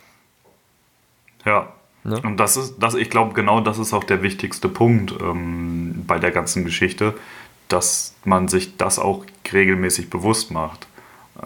[1.45, 1.73] Ja.
[2.03, 2.21] Ne?
[2.23, 6.19] Und das ist, das, ich glaube, genau das ist auch der wichtigste Punkt ähm, bei
[6.19, 7.15] der ganzen Geschichte,
[7.69, 10.87] dass man sich das auch regelmäßig bewusst macht.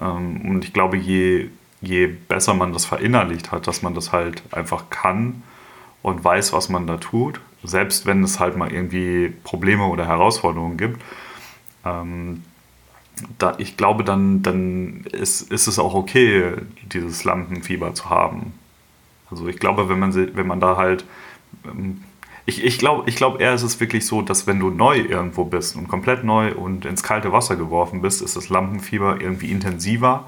[0.00, 1.50] Ähm, und ich glaube, je
[1.84, 5.42] je besser man das verinnerlicht hat, dass man das halt einfach kann
[6.02, 10.76] und weiß, was man da tut, selbst wenn es halt mal irgendwie Probleme oder Herausforderungen
[10.76, 11.00] gibt,
[11.84, 12.42] ähm,
[13.38, 16.52] da, ich glaube, dann, dann ist, ist es auch okay,
[16.92, 18.52] dieses Lampenfieber zu haben.
[19.30, 21.04] Also ich glaube, wenn man, wenn man da halt...
[21.64, 22.02] Ähm,
[22.46, 25.44] ich, ich glaube ich glaub eher ist es wirklich so, dass wenn du neu irgendwo
[25.44, 30.26] bist und komplett neu und ins kalte Wasser geworfen bist, ist das Lampenfieber irgendwie intensiver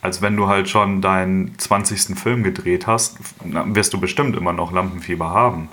[0.00, 2.18] als wenn du halt schon deinen 20.
[2.18, 5.68] Film gedreht hast, wirst du bestimmt immer noch Lampenfieber haben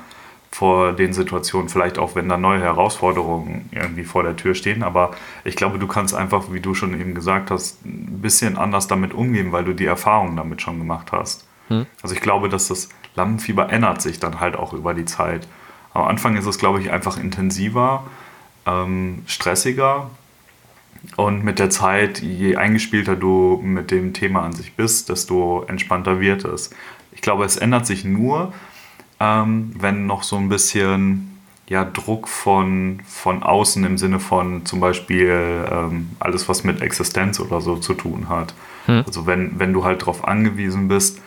[0.56, 4.84] vor den Situationen, vielleicht auch wenn da neue Herausforderungen irgendwie vor der Tür stehen.
[4.84, 5.12] Aber
[5.44, 9.14] ich glaube, du kannst einfach, wie du schon eben gesagt hast, ein bisschen anders damit
[9.14, 11.46] umgehen, weil du die Erfahrung damit schon gemacht hast.
[11.68, 11.86] Hm.
[12.02, 15.46] Also ich glaube, dass das Lampenfieber ändert sich dann halt auch über die Zeit.
[15.94, 18.06] Am Anfang ist es, glaube ich, einfach intensiver,
[18.66, 20.10] ähm, stressiger
[21.16, 26.20] und mit der Zeit, je eingespielter du mit dem Thema an sich bist, desto entspannter
[26.20, 26.72] wird es.
[27.12, 28.54] Ich glaube, es ändert sich nur,
[29.20, 34.80] ähm, wenn noch so ein bisschen ja, Druck von, von außen im Sinne von zum
[34.80, 38.54] Beispiel ähm, alles, was mit Existenz oder so zu tun hat.
[38.86, 39.04] Hm.
[39.08, 41.22] Also wenn, wenn du halt darauf angewiesen bist,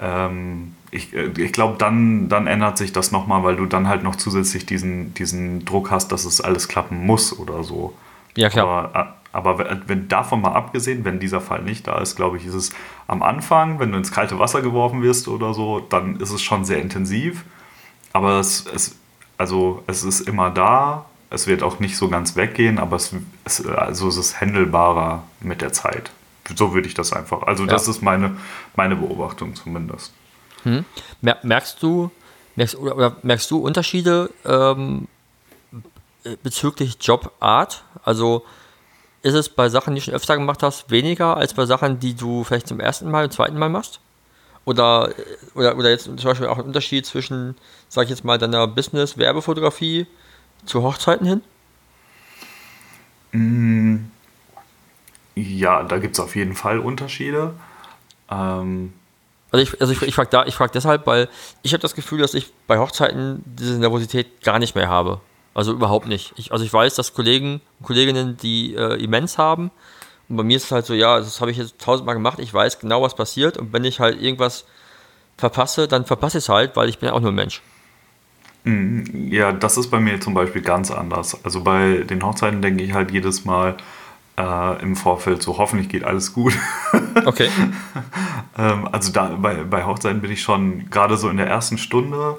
[0.00, 4.02] ähm, ich, äh, ich glaube, dann, dann ändert sich das nochmal, weil du dann halt
[4.02, 7.94] noch zusätzlich diesen, diesen Druck hast, dass es alles klappen muss oder so.
[8.36, 8.90] Ja, klar.
[8.92, 12.54] Aber, aber wenn davon mal abgesehen, wenn dieser Fall nicht da ist, glaube ich, ist
[12.54, 12.72] es
[13.06, 16.64] am Anfang, wenn du ins kalte Wasser geworfen wirst oder so, dann ist es schon
[16.64, 17.44] sehr intensiv.
[18.12, 18.96] Aber es, es,
[19.36, 23.14] also es ist immer da es wird auch nicht so ganz weggehen, aber es,
[23.44, 26.10] es, also es ist handelbarer mit der Zeit.
[26.54, 27.42] So würde ich das einfach.
[27.42, 27.70] Also ja.
[27.70, 28.36] das ist meine,
[28.76, 30.12] meine Beobachtung zumindest.
[30.62, 30.84] Hm.
[31.20, 32.10] Merkst du,
[32.54, 35.08] merkst, oder merkst du Unterschiede ähm,
[36.42, 37.84] bezüglich Jobart?
[38.04, 38.44] Also
[39.22, 42.14] ist es bei Sachen, die du schon öfter gemacht hast, weniger als bei Sachen, die
[42.14, 44.00] du vielleicht zum ersten Mal, zum zweiten Mal machst?
[44.64, 45.10] Oder,
[45.54, 47.56] oder, oder jetzt zum Beispiel auch ein Unterschied zwischen,
[47.88, 50.06] sag ich jetzt mal, deiner Business-Werbefotografie
[50.64, 51.42] zu Hochzeiten hin?
[53.32, 54.10] Mm,
[55.36, 57.54] ja, da gibt es auf jeden Fall Unterschiede.
[58.30, 58.92] Ähm
[59.52, 61.28] also ich, also ich, ich frage da, frag deshalb, weil
[61.62, 65.20] ich habe das Gefühl, dass ich bei Hochzeiten diese Nervosität gar nicht mehr habe.
[65.56, 66.34] Also überhaupt nicht.
[66.36, 69.70] Ich, also ich weiß, dass Kollegen und Kolleginnen die äh, immens haben.
[70.28, 72.52] Und bei mir ist es halt so, ja, das habe ich jetzt tausendmal gemacht, ich
[72.52, 73.56] weiß genau, was passiert.
[73.56, 74.66] Und wenn ich halt irgendwas
[75.38, 77.62] verpasse, dann verpasse ich es halt, weil ich bin ja auch nur ein Mensch.
[78.64, 79.32] Mhm.
[79.32, 81.42] Ja, das ist bei mir zum Beispiel ganz anders.
[81.42, 83.78] Also bei den Hochzeiten denke ich halt jedes Mal
[84.36, 86.52] äh, im Vorfeld so, hoffentlich geht alles gut.
[87.24, 87.48] Okay.
[88.58, 92.36] ähm, also da bei, bei Hochzeiten bin ich schon gerade so in der ersten Stunde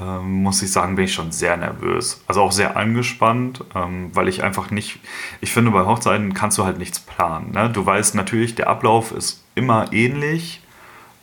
[0.00, 2.22] ähm, muss ich sagen, bin ich schon sehr nervös.
[2.26, 4.98] Also auch sehr angespannt, ähm, weil ich einfach nicht,
[5.40, 7.52] ich finde, bei Hochzeiten kannst du halt nichts planen.
[7.52, 7.70] Ne?
[7.70, 10.60] Du weißt natürlich, der Ablauf ist immer ähnlich.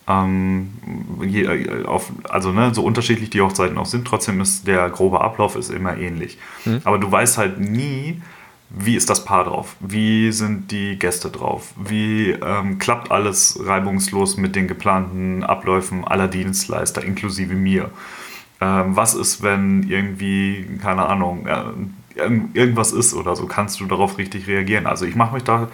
[0.07, 0.74] Ähm,
[1.22, 5.22] je, äh, auf, also ne, so unterschiedlich die Hochzeiten auch sind, trotzdem ist der grobe
[5.22, 6.38] Ablauf ist immer ähnlich.
[6.65, 6.82] Mhm.
[6.86, 8.22] Aber du weißt halt nie,
[8.69, 9.76] wie ist das Paar drauf?
[9.82, 11.74] Wie sind die Gäste drauf?
[11.76, 17.91] Wie ähm, klappt alles reibungslos mit den geplanten Abläufen aller Dienstleister, inklusive mir?
[18.62, 21.64] Ähm, was ist, wenn irgendwie, keine Ahnung, äh,
[22.53, 24.86] irgendwas ist oder so, kannst du darauf richtig reagieren.
[24.86, 25.68] Also ich mache mich da,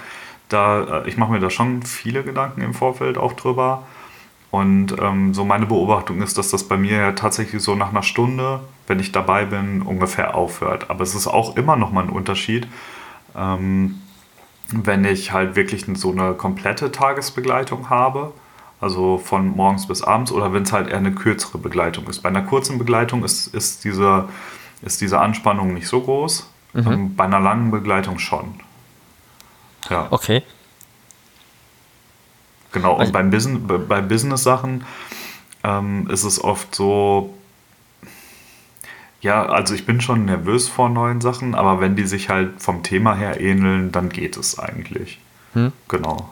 [0.47, 3.83] da äh, ich mache mir da schon viele Gedanken im Vorfeld auch drüber.
[4.49, 8.03] Und ähm, so meine Beobachtung ist, dass das bei mir ja tatsächlich so nach einer
[8.03, 10.89] Stunde, wenn ich dabei bin, ungefähr aufhört.
[10.89, 12.65] Aber es ist auch immer noch mal ein Unterschied,
[13.35, 14.01] ähm,
[14.69, 18.31] wenn ich halt wirklich so eine komplette Tagesbegleitung habe
[18.79, 22.21] also von morgens bis abends, oder wenn es halt eher eine kürzere Begleitung ist.
[22.21, 24.29] Bei einer kurzen Begleitung ist, ist, diese,
[24.81, 26.91] ist diese Anspannung nicht so groß, mhm.
[26.91, 28.59] ähm, bei einer langen Begleitung schon.
[29.89, 30.07] Ja.
[30.11, 30.43] Okay.
[32.71, 34.85] Genau, und also, beim Business, bei Business-Sachen
[35.63, 37.33] ähm, ist es oft so,
[39.21, 42.83] ja, also ich bin schon nervös vor neuen Sachen, aber wenn die sich halt vom
[42.83, 45.19] Thema her ähneln, dann geht es eigentlich.
[45.53, 45.71] Hm.
[45.87, 46.29] Genau.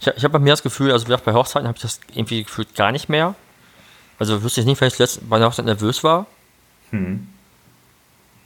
[0.00, 2.74] Ich, ich habe bei mir das Gefühl, also bei Hochzeiten habe ich das irgendwie gefühlt
[2.74, 3.34] gar nicht mehr.
[4.18, 6.26] Also wüsste ich nicht, wenn ich letzte bei einer Hochzeit nervös war.
[6.90, 7.28] Hm.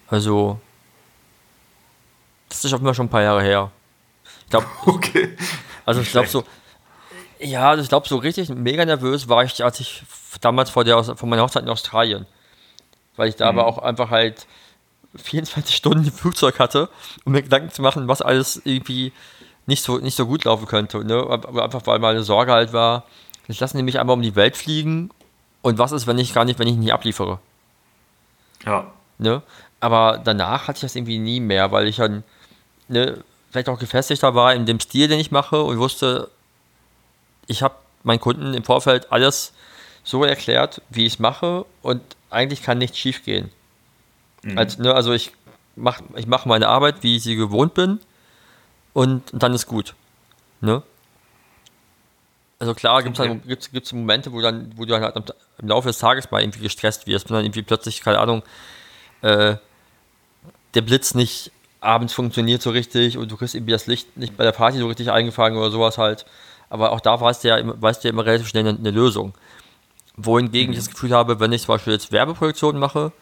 [0.08, 0.60] Also,
[2.48, 3.70] das ist auf immer schon ein paar Jahre her.
[4.44, 5.36] Ich glaube, okay.
[5.84, 6.44] Also ich glaube so,
[7.38, 10.02] ja, also ich glaube so richtig mega nervös war ich, als ich
[10.40, 12.26] damals vor der vor meiner Hochzeit in Australien,
[13.16, 13.58] weil ich da hm.
[13.58, 14.46] aber auch einfach halt
[15.16, 16.88] 24 Stunden im Flugzeug hatte,
[17.24, 19.12] um mir Gedanken zu machen, was alles irgendwie
[19.70, 21.02] nicht so, nicht so gut laufen könnte.
[21.02, 21.14] Ne?
[21.14, 23.04] Aber einfach weil meine Sorge halt war,
[23.48, 25.10] jetzt lassen die mich einmal um die Welt fliegen
[25.62, 27.38] und was ist, wenn ich gar nicht, wenn ich nicht abliefere?
[28.66, 28.92] Ja.
[29.18, 29.42] Ne?
[29.80, 32.24] Aber danach hatte ich das irgendwie nie mehr, weil ich dann
[32.88, 36.30] ne, vielleicht auch gefestigter war in dem Stil, den ich mache und wusste,
[37.46, 39.52] ich habe meinen Kunden im Vorfeld alles
[40.04, 43.50] so erklärt, wie ich es mache und eigentlich kann nichts schief gehen.
[44.42, 44.58] Mhm.
[44.58, 45.32] Also, ne, also ich
[45.76, 48.00] mache ich mach meine Arbeit, wie ich sie gewohnt bin
[48.92, 49.94] und, dann ist gut.
[50.60, 50.82] Ne?
[52.58, 53.40] Also klar gibt es okay.
[53.46, 56.60] gibt's, gibt's Momente, wo, dann, wo du dann halt im Laufe des Tages mal irgendwie
[56.60, 58.42] gestresst wirst und dann irgendwie plötzlich, keine Ahnung,
[59.22, 59.56] äh,
[60.74, 64.44] der Blitz nicht abends funktioniert so richtig und du kriegst irgendwie das Licht nicht bei
[64.44, 66.26] der Party so richtig eingefangen oder sowas halt.
[66.68, 69.34] Aber auch da weißt du ja, weißt du ja immer relativ schnell eine, eine Lösung.
[70.16, 70.72] Wohingegen mhm.
[70.74, 73.12] ich das Gefühl habe, wenn ich zum Beispiel jetzt Werbeproduktionen mache,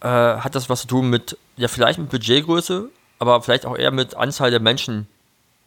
[0.00, 2.88] äh, hat das was zu tun mit, ja, vielleicht mit Budgetgröße,
[3.18, 5.06] aber vielleicht auch eher mit Anzahl der Menschen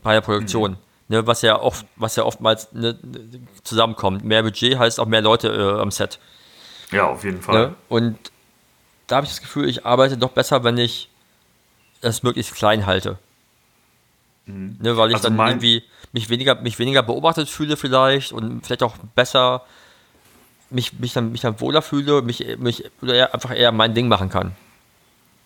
[0.04, 0.72] bei der Produktion.
[0.72, 0.78] Mhm.
[1.08, 2.98] Ne, was ja oft, was ja oftmals ne,
[3.64, 4.24] zusammenkommt.
[4.24, 6.20] Mehr Budget heißt auch mehr Leute äh, am Set.
[6.92, 7.68] Ja, auf jeden Fall.
[7.68, 7.76] Ne?
[7.90, 8.18] Und
[9.08, 11.10] da habe ich das Gefühl, ich arbeite doch besser, wenn ich
[12.00, 13.18] es möglichst klein halte.
[14.46, 14.78] Mhm.
[14.80, 15.84] Ne, weil ich also dann irgendwie
[16.14, 19.64] mich weniger, mich weniger beobachtet fühle vielleicht und vielleicht auch besser
[20.70, 24.08] mich, mich, dann, mich dann wohler fühle, mich, mich oder eher, einfach eher mein Ding
[24.08, 24.54] machen kann.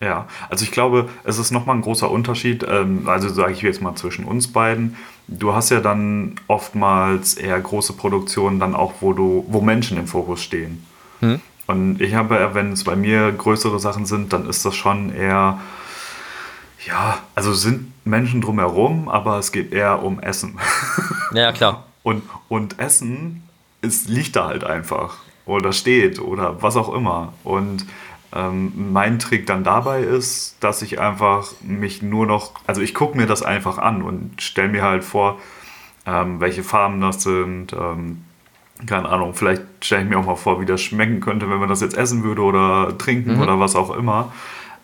[0.00, 3.80] Ja, also ich glaube, es ist nochmal ein großer Unterschied, ähm, also sage ich jetzt
[3.80, 4.96] mal zwischen uns beiden.
[5.26, 10.06] Du hast ja dann oftmals eher große Produktionen, dann auch, wo du, wo Menschen im
[10.06, 10.86] Fokus stehen.
[11.20, 11.40] Hm.
[11.66, 15.14] Und ich habe ja, wenn es bei mir größere Sachen sind, dann ist das schon
[15.14, 15.60] eher,
[16.86, 20.58] ja, also sind Menschen drumherum, aber es geht eher um Essen.
[21.32, 21.84] Ja, klar.
[22.04, 23.42] Und, und Essen
[23.82, 25.18] ist, liegt da halt einfach.
[25.44, 27.32] Oder steht oder was auch immer.
[27.42, 27.84] Und
[28.36, 33.16] Ähm, mein Trick dann dabei ist, dass ich einfach mich nur noch, also ich gucke
[33.16, 35.38] mir das einfach an und stelle mir halt vor,
[36.04, 37.72] ähm, welche Farben das sind.
[37.72, 38.24] Ähm,
[38.84, 41.70] keine Ahnung, vielleicht stelle ich mir auch mal vor, wie das schmecken könnte, wenn man
[41.70, 43.42] das jetzt essen würde oder trinken mhm.
[43.42, 44.32] oder was auch immer.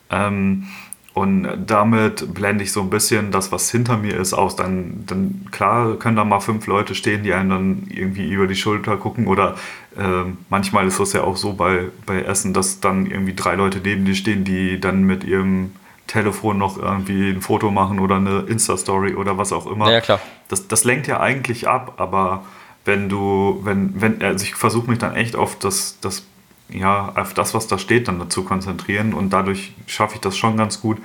[0.09, 0.69] Ähm,
[1.15, 4.57] und damit blende ich so ein bisschen das, was hinter mir ist, aus.
[4.57, 8.57] Dann, dann klar können da mal fünf Leute stehen, die einen dann irgendwie über die
[8.57, 9.27] Schulter gucken.
[9.27, 9.57] Oder
[9.97, 13.81] äh, manchmal ist das ja auch so bei, bei Essen, dass dann irgendwie drei Leute
[13.85, 15.73] neben dir stehen, die dann mit ihrem
[16.07, 19.93] Telefon noch irgendwie ein Foto machen oder eine Insta-Story oder was auch immer.
[19.93, 20.21] Ja, klar.
[20.49, 22.45] Das, das lenkt ja eigentlich ab, aber
[22.87, 26.25] wenn du, wenn, wenn, also ich versuche mich dann echt auf das, das
[26.73, 30.57] ja, auf das, was da steht, dann dazu konzentrieren und dadurch schaffe ich das schon
[30.57, 30.99] ganz gut,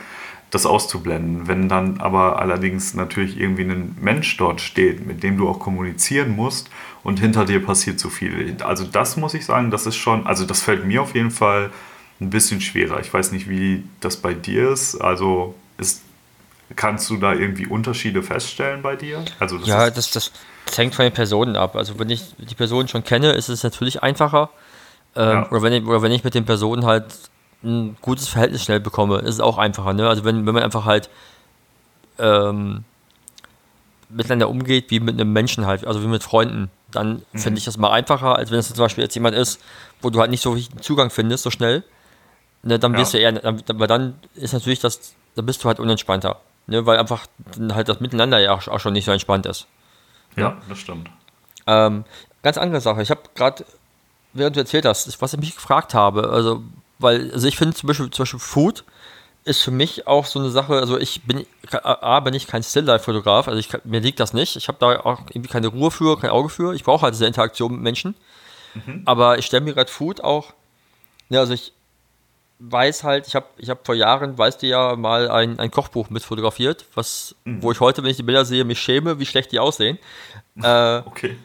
[0.49, 1.47] das auszublenden.
[1.47, 6.35] Wenn dann aber allerdings natürlich irgendwie ein Mensch dort steht, mit dem du auch kommunizieren
[6.35, 6.69] musst
[7.03, 8.55] und hinter dir passiert zu viel.
[8.63, 11.71] Also das muss ich sagen, das ist schon, also das fällt mir auf jeden Fall
[12.21, 12.99] ein bisschen schwerer.
[13.01, 14.95] Ich weiß nicht, wie das bei dir ist.
[14.95, 16.01] Also ist,
[16.75, 19.23] kannst du da irgendwie Unterschiede feststellen bei dir?
[19.39, 20.31] Also das ja, das, das
[20.75, 21.75] hängt von den Personen ab.
[21.75, 24.49] Also wenn ich die Person schon kenne, ist es natürlich einfacher
[25.17, 25.49] ähm, ja.
[25.49, 27.05] oder, wenn ich, oder wenn ich mit den Personen halt
[27.63, 29.93] ein gutes Verhältnis schnell bekomme, ist es auch einfacher.
[29.93, 30.07] Ne?
[30.07, 31.09] Also wenn, wenn man einfach halt
[32.19, 32.83] ähm,
[34.09, 37.39] miteinander umgeht, wie mit einem Menschen halt, also wie mit Freunden, dann mhm.
[37.39, 39.59] finde ich das mal einfacher, als wenn es zum Beispiel jetzt jemand ist,
[40.01, 41.83] wo du halt nicht so richtig Zugang findest, so schnell.
[42.63, 43.03] Ne, dann ja.
[43.03, 46.39] du eher, dann, aber dann ist natürlich das, dann bist du halt unentspannter.
[46.67, 47.25] Ne, weil einfach
[47.71, 49.67] halt das Miteinander ja auch, auch schon nicht so entspannt ist.
[50.35, 51.09] Ja, das stimmt.
[51.65, 52.05] Ähm,
[52.43, 53.01] ganz andere Sache.
[53.01, 53.65] Ich habe gerade
[54.37, 56.29] während du erzählt hast, was ich mich gefragt habe.
[56.29, 56.63] Also,
[56.99, 58.83] weil, also ich finde zum Beispiel, zum Beispiel Food
[59.43, 63.47] ist für mich auch so eine Sache, also ich bin, A, bin ich kein Still-Life-Fotograf,
[63.47, 64.57] also ich, mir liegt das nicht.
[64.57, 66.73] Ich habe da auch irgendwie keine Ruhe für, kein Auge für.
[66.73, 68.15] Ich brauche halt diese Interaktion mit Menschen.
[68.73, 69.03] Mhm.
[69.05, 70.53] Aber ich stelle mir gerade Food auch,
[71.29, 71.71] ja, also ich
[72.59, 76.09] weiß halt, ich habe ich hab vor Jahren, weißt du ja, mal ein, ein Kochbuch
[76.09, 77.61] mit fotografiert, was, mhm.
[77.61, 79.97] wo ich heute, wenn ich die Bilder sehe, mich schäme, wie schlecht die aussehen.
[80.63, 81.37] Äh, okay.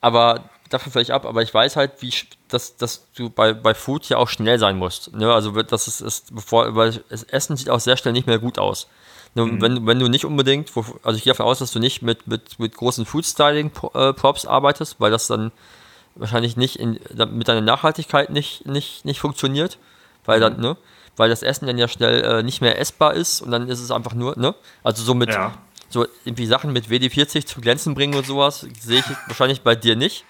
[0.00, 2.12] Aber davon vielleicht ab, aber ich weiß halt, wie
[2.48, 5.14] dass, dass du bei, bei Food ja auch schnell sein musst.
[5.14, 5.32] Ne?
[5.32, 8.58] Also das ist, ist bevor, weil das Essen sieht auch sehr schnell nicht mehr gut
[8.58, 8.88] aus.
[9.34, 9.44] Ne?
[9.44, 9.60] Mhm.
[9.60, 10.70] Wenn, wenn du nicht unbedingt,
[11.02, 15.10] also ich gehe davon aus, dass du nicht mit, mit, mit großen Food-Styling-Props arbeitest, weil
[15.10, 15.52] das dann
[16.14, 16.98] wahrscheinlich nicht in,
[17.30, 19.78] mit deiner Nachhaltigkeit nicht, nicht, nicht funktioniert,
[20.24, 20.62] weil dann, mhm.
[20.62, 20.76] ne?
[21.16, 23.90] Weil das Essen dann ja schnell äh, nicht mehr essbar ist und dann ist es
[23.90, 24.54] einfach nur, ne?
[24.84, 25.52] Also so mit ja.
[25.88, 29.96] so irgendwie Sachen mit WD40 zu glänzen bringen und sowas, sehe ich wahrscheinlich bei dir
[29.96, 30.24] nicht.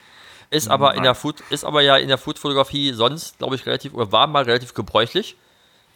[0.50, 3.92] Ist aber in der Food, ist aber ja in der Food-Fotografie sonst, glaube ich, relativ,
[3.92, 5.36] oder war mal relativ gebräuchlich.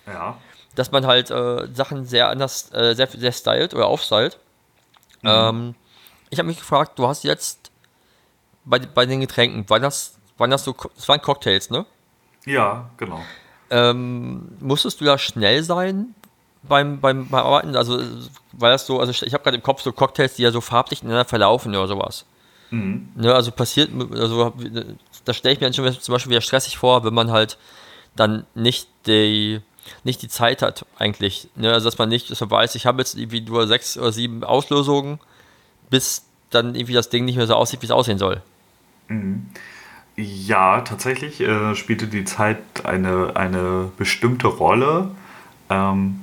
[0.06, 0.36] Ja.
[0.74, 4.38] Dass man halt äh, Sachen sehr anders, äh, sehr, sehr stylt oder aufstylt.
[5.22, 5.28] Mhm.
[5.28, 5.74] Ähm,
[6.28, 7.70] ich habe mich gefragt, du hast jetzt
[8.64, 11.86] bei, bei den Getränken, waren das, waren das so, das waren Cocktails, ne?
[12.44, 13.20] Ja, genau.
[13.70, 16.14] Ähm, musstest du da schnell sein
[16.62, 17.74] beim, beim, beim Arbeiten?
[17.76, 18.00] Also,
[18.52, 21.02] weil das so, also ich habe gerade im Kopf so Cocktails, die ja so farblich
[21.02, 22.26] ineinander verlaufen oder sowas.
[22.72, 23.08] Mhm.
[23.14, 24.52] Ne, also passiert, also
[25.26, 27.58] da stelle ich mir schon zum Beispiel wieder stressig vor, wenn man halt
[28.16, 29.60] dann nicht die,
[30.04, 31.48] nicht die Zeit hat, eigentlich.
[31.54, 31.70] Ne?
[31.70, 34.42] Also dass man nicht, dass man weiß, ich habe jetzt irgendwie nur sechs oder sieben
[34.42, 35.20] Auslösungen,
[35.90, 38.40] bis dann irgendwie das Ding nicht mehr so aussieht, wie es aussehen soll.
[39.08, 39.50] Mhm.
[40.16, 45.10] Ja, tatsächlich äh, spielte die Zeit eine, eine bestimmte Rolle.
[45.68, 46.21] Ähm,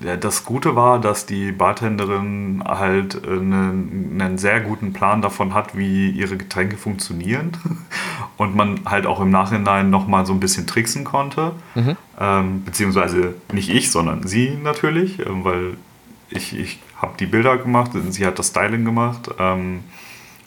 [0.00, 5.76] das Gute war, dass die Bartenderin halt einen, äh, einen, sehr guten Plan davon hat,
[5.76, 7.56] wie ihre Getränke funktionieren
[8.36, 11.52] und man halt auch im Nachhinein nochmal so ein bisschen tricksen konnte.
[11.74, 11.96] Mhm.
[12.20, 15.76] Ähm, beziehungsweise nicht ich, sondern sie natürlich, äh, weil
[16.30, 19.30] ich, ich habe die Bilder gemacht und sie hat das Styling gemacht.
[19.38, 19.80] Ähm,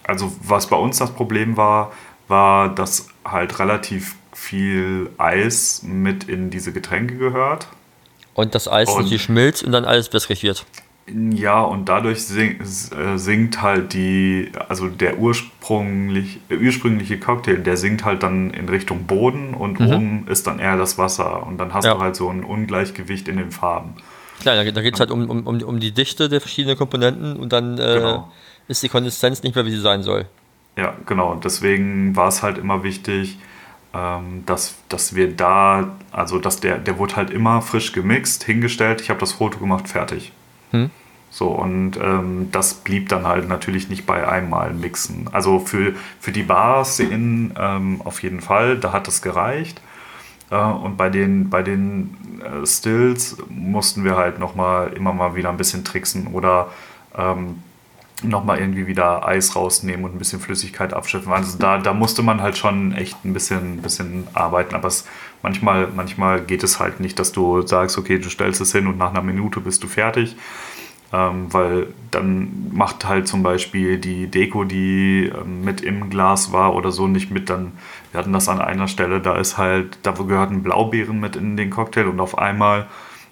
[0.04, 1.91] also was bei uns das Problem war,
[2.28, 7.68] war, dass halt relativ viel Eis mit in diese Getränke gehört.
[8.41, 10.65] Und das Eis und, natürlich schmilzt und dann alles wässrig wird.
[11.07, 18.05] Ja, und dadurch sing, äh, sinkt halt die, also der ursprünglich, ursprüngliche Cocktail, der sinkt
[18.05, 19.87] halt dann in Richtung Boden und mhm.
[19.87, 21.45] oben ist dann eher das Wasser.
[21.45, 21.95] Und dann hast ja.
[21.95, 23.95] du halt so ein Ungleichgewicht in den Farben.
[24.39, 27.53] Klar, da, da geht es halt um, um, um die Dichte der verschiedenen Komponenten und
[27.53, 28.31] dann äh, genau.
[28.67, 30.25] ist die Konsistenz nicht mehr, wie sie sein soll.
[30.77, 31.35] Ja, genau.
[31.35, 33.37] Deswegen war es halt immer wichtig,
[33.93, 39.01] ähm, dass, dass wir da, also dass der, der wurde halt immer frisch gemixt, hingestellt,
[39.01, 40.31] ich habe das Foto gemacht, fertig.
[40.71, 40.89] Hm.
[41.29, 45.29] So, und ähm, das blieb dann halt natürlich nicht bei einmal mixen.
[45.31, 49.81] Also für, für die Bars in, ähm, auf jeden Fall, da hat es gereicht.
[50.49, 55.49] Äh, und bei den, bei den äh, Stills mussten wir halt nochmal immer mal wieder
[55.49, 56.69] ein bisschen tricksen oder
[57.17, 57.63] ähm,
[58.24, 61.32] nochmal irgendwie wieder Eis rausnehmen und ein bisschen Flüssigkeit abschöpfen.
[61.32, 64.76] Also da, da musste man halt schon echt ein bisschen, bisschen arbeiten.
[64.76, 65.05] Aber es,
[65.41, 68.97] manchmal, manchmal geht es halt nicht, dass du sagst, okay, du stellst es hin und
[68.97, 70.36] nach einer Minute bist du fertig.
[71.13, 76.74] Ähm, weil dann macht halt zum Beispiel die Deko, die ähm, mit im Glas war
[76.74, 77.49] oder so, nicht mit.
[77.49, 77.74] Dann,
[78.11, 81.69] wir hatten das an einer Stelle, da ist halt, da gehörten Blaubeeren mit in den
[81.69, 82.88] Cocktail und auf einmal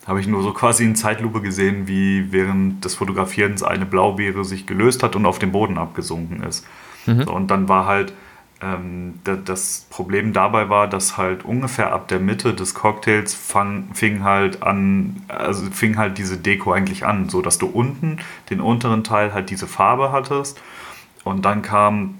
[0.09, 4.65] habe ich nur so quasi in Zeitlupe gesehen, wie während des Fotografierens eine Blaubeere sich
[4.65, 6.65] gelöst hat und auf den Boden abgesunken ist.
[7.05, 7.23] Mhm.
[7.23, 8.13] So, und dann war halt
[8.61, 14.23] ähm, das Problem dabei war, dass halt ungefähr ab der Mitte des Cocktails fang, fing
[14.23, 18.17] halt an, also fing halt diese Deko eigentlich an, so dass du unten
[18.49, 20.59] den unteren Teil halt diese Farbe hattest
[21.23, 22.15] und dann kam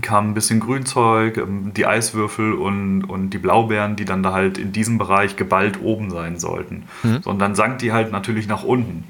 [0.00, 4.56] kam ein bisschen Grünzeug, ähm, die Eiswürfel und, und die Blaubeeren, die dann da halt
[4.56, 6.84] in diesem Bereich geballt oben sein sollten.
[7.02, 7.22] Mhm.
[7.22, 9.04] So, und dann sank die halt natürlich nach unten.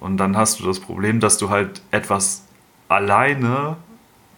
[0.00, 2.44] Und dann hast du das Problem, dass du halt etwas
[2.88, 3.76] alleine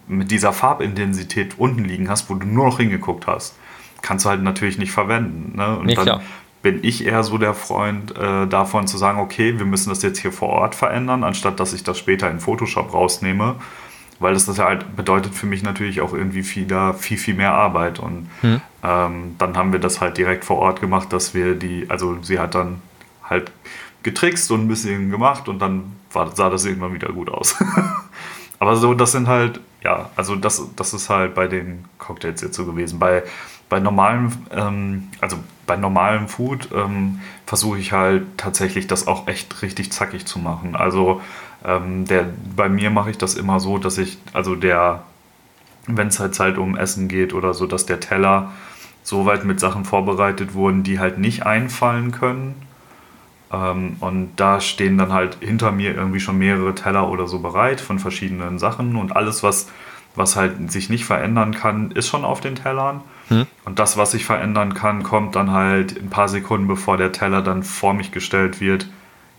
[0.09, 3.57] mit dieser Farbintensität unten liegen hast, wo du nur noch hingeguckt hast.
[4.03, 5.57] Kannst du halt natürlich nicht verwenden.
[5.57, 5.79] Ne?
[5.79, 6.23] Und nee, dann klar.
[6.63, 10.19] bin ich eher so der Freund äh, davon zu sagen, okay, wir müssen das jetzt
[10.19, 13.57] hier vor Ort verändern, anstatt dass ich das später in Photoshop rausnehme
[14.21, 16.67] weil das, das ja halt bedeutet für mich natürlich auch irgendwie viel,
[16.99, 17.99] viel, viel mehr Arbeit.
[17.99, 18.61] Und hm.
[18.85, 22.39] ähm, dann haben wir das halt direkt vor Ort gemacht, dass wir die, also sie
[22.39, 22.83] hat dann
[23.25, 23.51] halt
[24.03, 27.57] getrickst und ein bisschen gemacht und dann war, sah das irgendwann wieder gut aus.
[28.59, 32.57] Aber so, das sind halt, ja, also das, das ist halt bei den Cocktails jetzt
[32.57, 32.99] so gewesen.
[32.99, 33.23] Bei,
[33.71, 39.63] bei normalem, ähm, also bei normalem Food ähm, versuche ich halt tatsächlich das auch echt
[39.63, 40.77] richtig zackig zu machen.
[40.77, 41.23] Also
[41.65, 45.03] ähm, der, bei mir mache ich das immer so, dass ich, also der,
[45.87, 48.53] wenn es halt halt um Essen geht oder so, dass der Teller
[49.03, 52.55] so weit mit Sachen vorbereitet wurden, die halt nicht einfallen können.
[53.53, 57.81] Ähm, und da stehen dann halt hinter mir irgendwie schon mehrere Teller oder so bereit
[57.81, 59.69] von verschiedenen Sachen und alles, was,
[60.15, 63.03] was halt sich nicht verändern kann, ist schon auf den Tellern.
[63.29, 63.47] Hm.
[63.65, 67.43] Und das, was sich verändern kann, kommt dann halt ein paar Sekunden bevor der Teller
[67.43, 68.89] dann vor mich gestellt wird,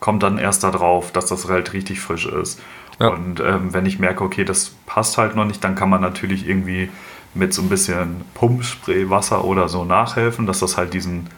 [0.01, 2.59] kommt dann erst darauf, dass das halt richtig frisch ist.
[2.99, 3.09] Ja.
[3.09, 6.49] Und ähm, wenn ich merke, okay, das passt halt noch nicht, dann kann man natürlich
[6.49, 6.89] irgendwie
[7.33, 11.29] mit so ein bisschen Pumpspray, Wasser oder so nachhelfen, dass das halt diesen,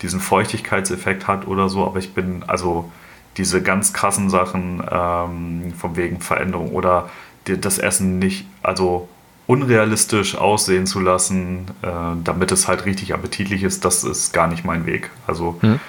[0.00, 1.84] diesen Feuchtigkeitseffekt hat oder so.
[1.84, 2.90] Aber ich bin, also
[3.36, 7.10] diese ganz krassen Sachen ähm, von wegen Veränderung oder
[7.48, 9.08] die, das Essen nicht, also
[9.48, 11.88] unrealistisch aussehen zu lassen, äh,
[12.22, 15.10] damit es halt richtig appetitlich ist, das ist gar nicht mein Weg.
[15.26, 15.80] Also hm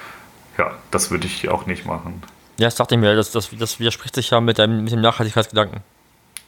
[0.58, 2.22] ja, das würde ich auch nicht machen.
[2.58, 5.00] Ja, das dachte ich mir, das, das, das widerspricht sich ja mit, deinem, mit dem
[5.00, 5.80] Nachhaltigkeitsgedanken.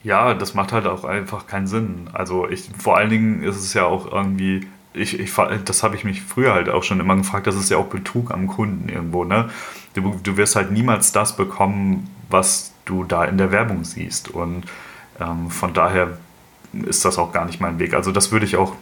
[0.03, 2.09] Ja, das macht halt auch einfach keinen Sinn.
[2.13, 5.31] Also ich, vor allen Dingen ist es ja auch irgendwie, ich, ich,
[5.65, 8.31] das habe ich mich früher halt auch schon immer gefragt, das ist ja auch Betrug
[8.31, 9.49] am Kunden irgendwo, ne?
[9.93, 14.29] Du, du wirst halt niemals das bekommen, was du da in der Werbung siehst.
[14.29, 14.63] Und
[15.19, 16.17] ähm, von daher
[16.73, 17.93] ist das auch gar nicht mein Weg.
[17.93, 18.73] Also das würde ich auch,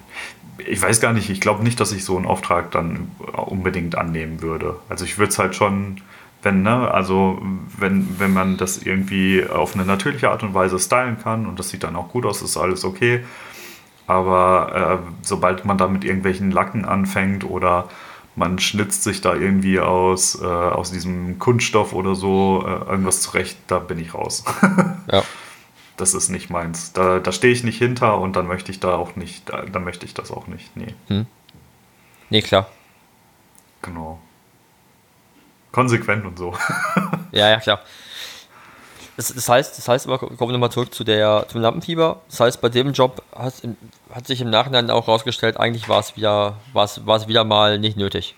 [0.66, 4.42] ich weiß gar nicht, ich glaube nicht, dass ich so einen Auftrag dann unbedingt annehmen
[4.42, 4.76] würde.
[4.90, 6.02] Also ich würde es halt schon,
[6.42, 7.42] wenn, ne, also
[7.78, 11.70] wenn, wenn man das irgendwie auf eine natürliche Art und Weise stylen kann und das
[11.70, 13.24] sieht dann auch gut aus, ist alles okay.
[14.08, 17.90] Aber äh, sobald man da mit irgendwelchen Lacken anfängt oder
[18.36, 23.58] man schnitzt sich da irgendwie aus, äh, aus diesem Kunststoff oder so äh, irgendwas zurecht,
[23.68, 24.46] da bin ich raus.
[25.12, 25.24] ja
[25.98, 26.94] das ist nicht meins.
[26.94, 29.84] Da, da stehe ich nicht hinter und dann möchte ich da auch nicht, da, dann
[29.84, 30.76] möchte ich das auch nicht.
[30.78, 30.96] Nee.
[31.08, 31.26] Hm.
[32.30, 32.68] Nee, klar.
[33.82, 34.20] Genau.
[35.72, 36.56] Konsequent und so.
[37.32, 37.82] ja, ja, klar.
[39.16, 42.22] Das, das, heißt, das heißt aber, kommen wir nochmal zurück zu der, zum Lampenfieber.
[42.30, 43.56] Das heißt, bei dem Job hat,
[44.14, 46.58] hat sich im Nachhinein auch herausgestellt, eigentlich war es wieder,
[47.28, 48.36] wieder mal nicht nötig.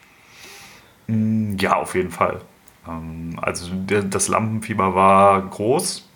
[1.08, 2.42] Mm, ja, auf jeden Fall.
[2.88, 6.09] Ähm, also das Lampenfieber war groß,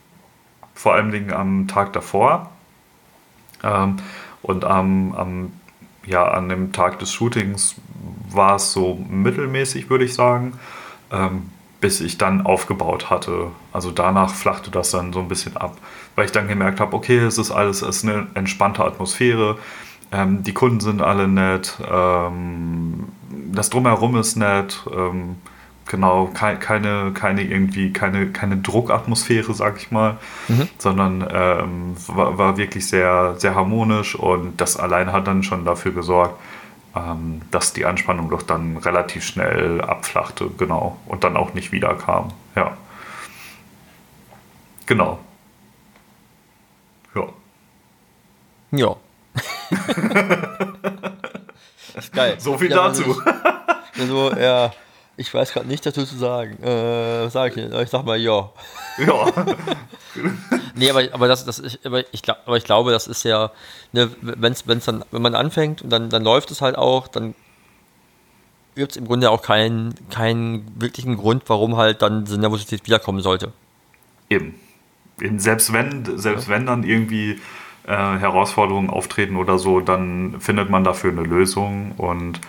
[0.74, 2.51] vor allen Dingen am Tag davor.
[3.63, 3.97] Ähm,
[4.41, 5.53] und am, am,
[6.05, 7.76] ja, an dem Tag des Shootings
[8.30, 10.53] war es so mittelmäßig, würde ich sagen,
[11.11, 11.49] ähm,
[11.80, 13.51] bis ich dann aufgebaut hatte.
[13.71, 15.78] Also danach flachte das dann so ein bisschen ab,
[16.15, 19.57] weil ich dann gemerkt habe, okay, es ist alles, es ist eine entspannte Atmosphäre.
[20.11, 23.07] Ähm, die Kunden sind alle nett, ähm,
[23.51, 24.86] das drumherum ist nett,
[25.88, 30.18] genau, keine, keine irgendwie, keine, keine Druckatmosphäre, sag ich mal,
[30.48, 30.68] mhm.
[30.78, 35.92] sondern ähm, war, war, wirklich sehr, sehr harmonisch und das allein hat dann schon dafür
[35.92, 36.40] gesorgt,
[36.96, 42.30] ähm, dass die Anspannung doch dann relativ schnell abflachte, genau, und dann auch nicht wiederkam,
[42.56, 42.78] ja.
[44.86, 45.20] Genau.
[47.16, 47.28] Ja.
[48.72, 48.96] Ja.
[51.96, 52.36] ist geil.
[52.40, 53.22] So viel ja, dazu.
[53.98, 54.72] Also, ja.
[55.16, 56.61] Ich weiß gerade nicht dazu zu sagen.
[56.64, 57.82] Äh, was sage ich denn?
[57.82, 58.49] Ich sag mal ja.
[58.97, 59.26] Ja.
[60.76, 63.51] Nee, aber, aber, das, das ist, aber, ich, aber ich glaube, das ist ja,
[63.91, 67.36] ne, wenn's, wenn's dann, wenn man anfängt und dann, dann läuft es halt auch, dann
[68.76, 73.22] gibt es im Grunde auch keinen, keinen wirklichen Grund, warum halt dann diese Nervosität wiederkommen
[73.22, 73.53] sollte.
[74.30, 74.55] Eben.
[75.22, 76.55] Eben selbst wenn, selbst ja.
[76.55, 77.39] wenn dann irgendwie
[77.86, 82.39] äh, Herausforderungen auftreten oder so, dann findet man dafür eine Lösung und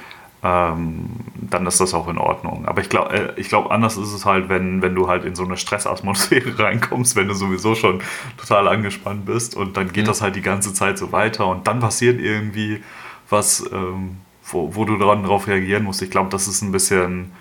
[0.44, 2.66] ähm, dann ist das auch in Ordnung.
[2.66, 5.34] Aber ich glaube, äh, ich glaub, anders ist es halt, wenn, wenn du halt in
[5.34, 8.02] so eine Stressatmosphäre reinkommst, wenn du sowieso schon
[8.36, 10.08] total angespannt bist und dann geht mhm.
[10.08, 12.82] das halt die ganze Zeit so weiter und dann passiert irgendwie
[13.30, 16.02] was, ähm, wo, wo du darauf reagieren musst.
[16.02, 17.32] Ich glaube, das ist ein bisschen,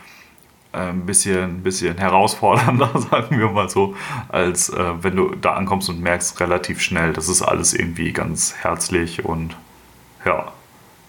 [0.71, 3.95] äh, ein bisschen, bisschen herausfordernder, sagen wir mal so,
[4.29, 8.55] als äh, wenn du da ankommst und merkst relativ schnell, das ist alles irgendwie ganz
[8.55, 9.57] herzlich und
[10.23, 10.53] ja,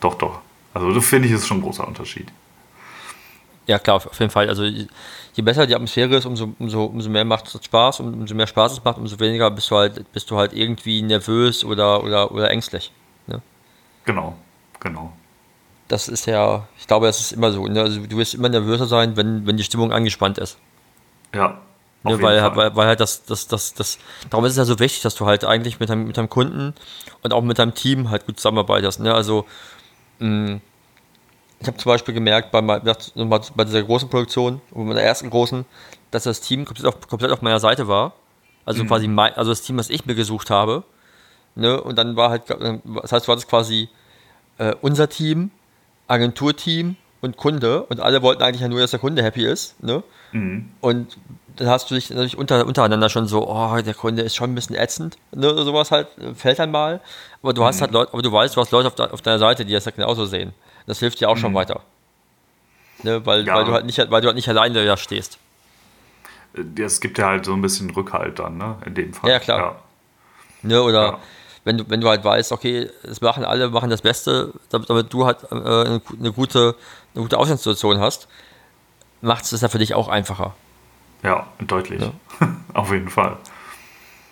[0.00, 0.43] doch, doch.
[0.74, 2.30] Also das finde ich ist schon ein großer Unterschied.
[3.66, 4.48] Ja, klar, auf jeden Fall.
[4.48, 8.34] Also je besser die Atmosphäre ist, umso, umso, umso mehr macht es Spaß und umso
[8.34, 12.04] mehr Spaß es macht, umso weniger bist du halt, bist du halt irgendwie nervös oder,
[12.04, 12.92] oder, oder ängstlich.
[13.26, 13.40] Ne?
[14.04, 14.36] Genau,
[14.80, 15.12] genau.
[15.88, 17.66] Das ist ja, ich glaube, das ist immer so.
[17.66, 17.80] Ne?
[17.80, 20.58] Also du wirst immer nervöser sein, wenn, wenn die Stimmung angespannt ist.
[21.34, 21.58] Ja.
[22.06, 23.98] Ne, weil, halt, weil, weil, halt das, das, das, das,
[24.28, 26.74] darum ist es ja so wichtig, dass du halt eigentlich mit deinem, mit deinem Kunden
[27.22, 29.00] und auch mit deinem Team halt gut zusammenarbeitest.
[29.00, 29.14] Ne?
[29.14, 29.46] Also.
[30.20, 35.64] Ich habe zum Beispiel gemerkt, bei, bei dieser großen Produktion, bei meiner ersten großen,
[36.10, 38.14] dass das Team komplett auf, komplett auf meiner Seite war.
[38.64, 38.88] Also mhm.
[38.88, 40.84] quasi mein, also das Team, was ich mir gesucht habe.
[41.54, 41.80] Ne?
[41.80, 43.88] Und dann war halt, das heißt, war das quasi
[44.58, 45.50] äh, unser Team,
[46.08, 49.82] Agenturteam und Kunde und alle wollten eigentlich ja nur, dass der Kunde happy ist.
[49.82, 50.02] Ne?
[50.32, 50.70] Mhm.
[50.80, 51.16] Und
[51.56, 54.54] dann hast du dich natürlich unter, untereinander schon so, oh, der Kunde ist schon ein
[54.54, 57.00] bisschen ätzend, ne, sowas halt, fällt dann mal.
[57.42, 57.66] Aber du mhm.
[57.66, 59.72] hast halt Leute, aber du weißt, du hast Leute auf, de, auf deiner Seite, die
[59.72, 60.52] das halt genauso sehen.
[60.86, 61.40] Das hilft dir auch mhm.
[61.40, 61.80] schon weiter.
[63.02, 63.54] Ne, weil, ja.
[63.54, 65.38] weil, du halt nicht, weil du halt nicht alleine da stehst.
[66.76, 69.30] Es gibt ja halt so ein bisschen Rückhalt dann, ne, in dem Fall.
[69.30, 69.58] Ja, klar.
[69.58, 69.76] Ja.
[70.62, 71.18] Ne, oder ja.
[71.64, 75.12] wenn, du, wenn du halt weißt, okay, es machen alle, machen das Beste, damit, damit
[75.12, 76.74] du halt äh, eine, eine, gute,
[77.14, 78.28] eine gute Ausgangssituation hast,
[79.20, 80.54] macht es das ja für dich auch einfacher.
[81.24, 82.00] Ja, deutlich.
[82.00, 82.12] Ja.
[82.74, 83.36] Auf jeden Fall.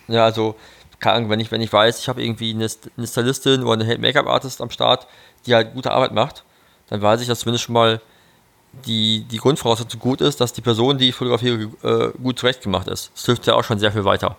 [0.07, 0.55] Ja, also,
[0.99, 2.67] keine Ahnung, wenn ich, wenn ich weiß, ich habe irgendwie eine,
[2.97, 5.07] eine Stylistin oder eine Make-up-Artist am Start,
[5.45, 6.43] die halt gute Arbeit macht,
[6.89, 7.99] dann weiß ich, dass zumindest schon mal
[8.85, 13.11] die, die Grundvoraussetzung gut ist, dass die Person, die ich fotografiere, äh, gut zurechtgemacht ist.
[13.15, 14.37] Das hilft ja auch schon sehr viel weiter.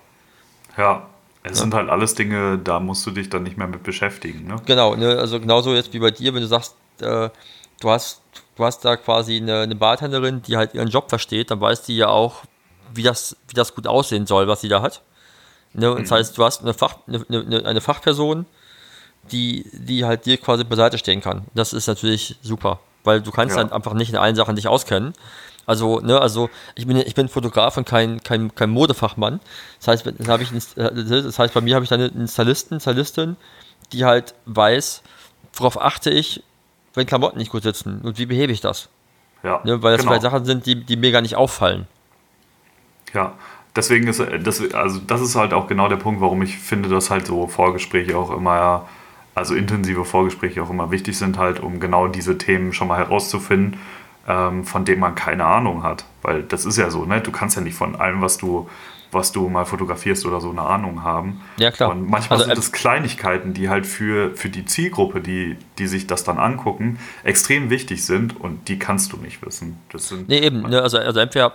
[0.76, 1.06] Ja,
[1.42, 1.62] es ja.
[1.62, 4.46] sind halt alles Dinge, da musst du dich dann nicht mehr mit beschäftigen.
[4.46, 4.56] Ne?
[4.64, 7.28] Genau, ne, also genauso jetzt wie bei dir, wenn du sagst, äh,
[7.80, 8.22] du hast
[8.56, 11.96] du hast da quasi eine, eine Bartenderin, die halt ihren Job versteht, dann weiß die
[11.96, 12.42] ja auch,
[12.92, 15.02] wie das, wie das gut aussehen soll, was sie da hat.
[15.72, 15.90] Ne?
[15.90, 16.02] Mhm.
[16.02, 18.46] das heißt, du hast eine, Fach, eine, eine, eine, Fachperson,
[19.32, 21.46] die, die halt dir quasi beiseite stehen kann.
[21.54, 23.62] Das ist natürlich super, weil du kannst ja.
[23.62, 25.14] dann einfach nicht in allen Sachen dich auskennen.
[25.66, 29.40] Also, ne, also ich bin, ich bin Fotograf und kein, kein, kein Modefachmann.
[29.78, 33.36] Das heißt, das, habe ich, das heißt, bei mir habe ich dann einen Stylisten, Stylistin,
[33.92, 35.02] die halt weiß,
[35.54, 36.42] worauf achte ich,
[36.94, 38.88] wenn Klamotten nicht gut sitzen und wie behebe ich das?
[39.42, 40.12] Ja, ne, weil das genau.
[40.12, 41.86] vielleicht Sachen sind, die, die mir gar nicht auffallen.
[43.12, 43.34] Ja,
[43.76, 47.10] deswegen ist das, also das ist halt auch genau der Punkt, warum ich finde, dass
[47.10, 48.88] halt so Vorgespräche auch immer,
[49.34, 53.78] also intensive Vorgespräche auch immer wichtig sind, halt, um genau diese Themen schon mal herauszufinden,
[54.26, 56.04] ähm, von denen man keine Ahnung hat.
[56.22, 57.20] Weil das ist ja so, ne?
[57.20, 58.68] Du kannst ja nicht von allem, was du
[59.14, 61.40] was du mal fotografierst oder so eine Ahnung haben.
[61.56, 61.90] Ja, klar.
[61.90, 66.06] Und manchmal also, sind es Kleinigkeiten, die halt für, für die Zielgruppe, die, die sich
[66.06, 69.78] das dann angucken, extrem wichtig sind und die kannst du nicht wissen.
[69.90, 70.62] Das sind nee, eben.
[70.62, 71.54] Ne, also, also entweder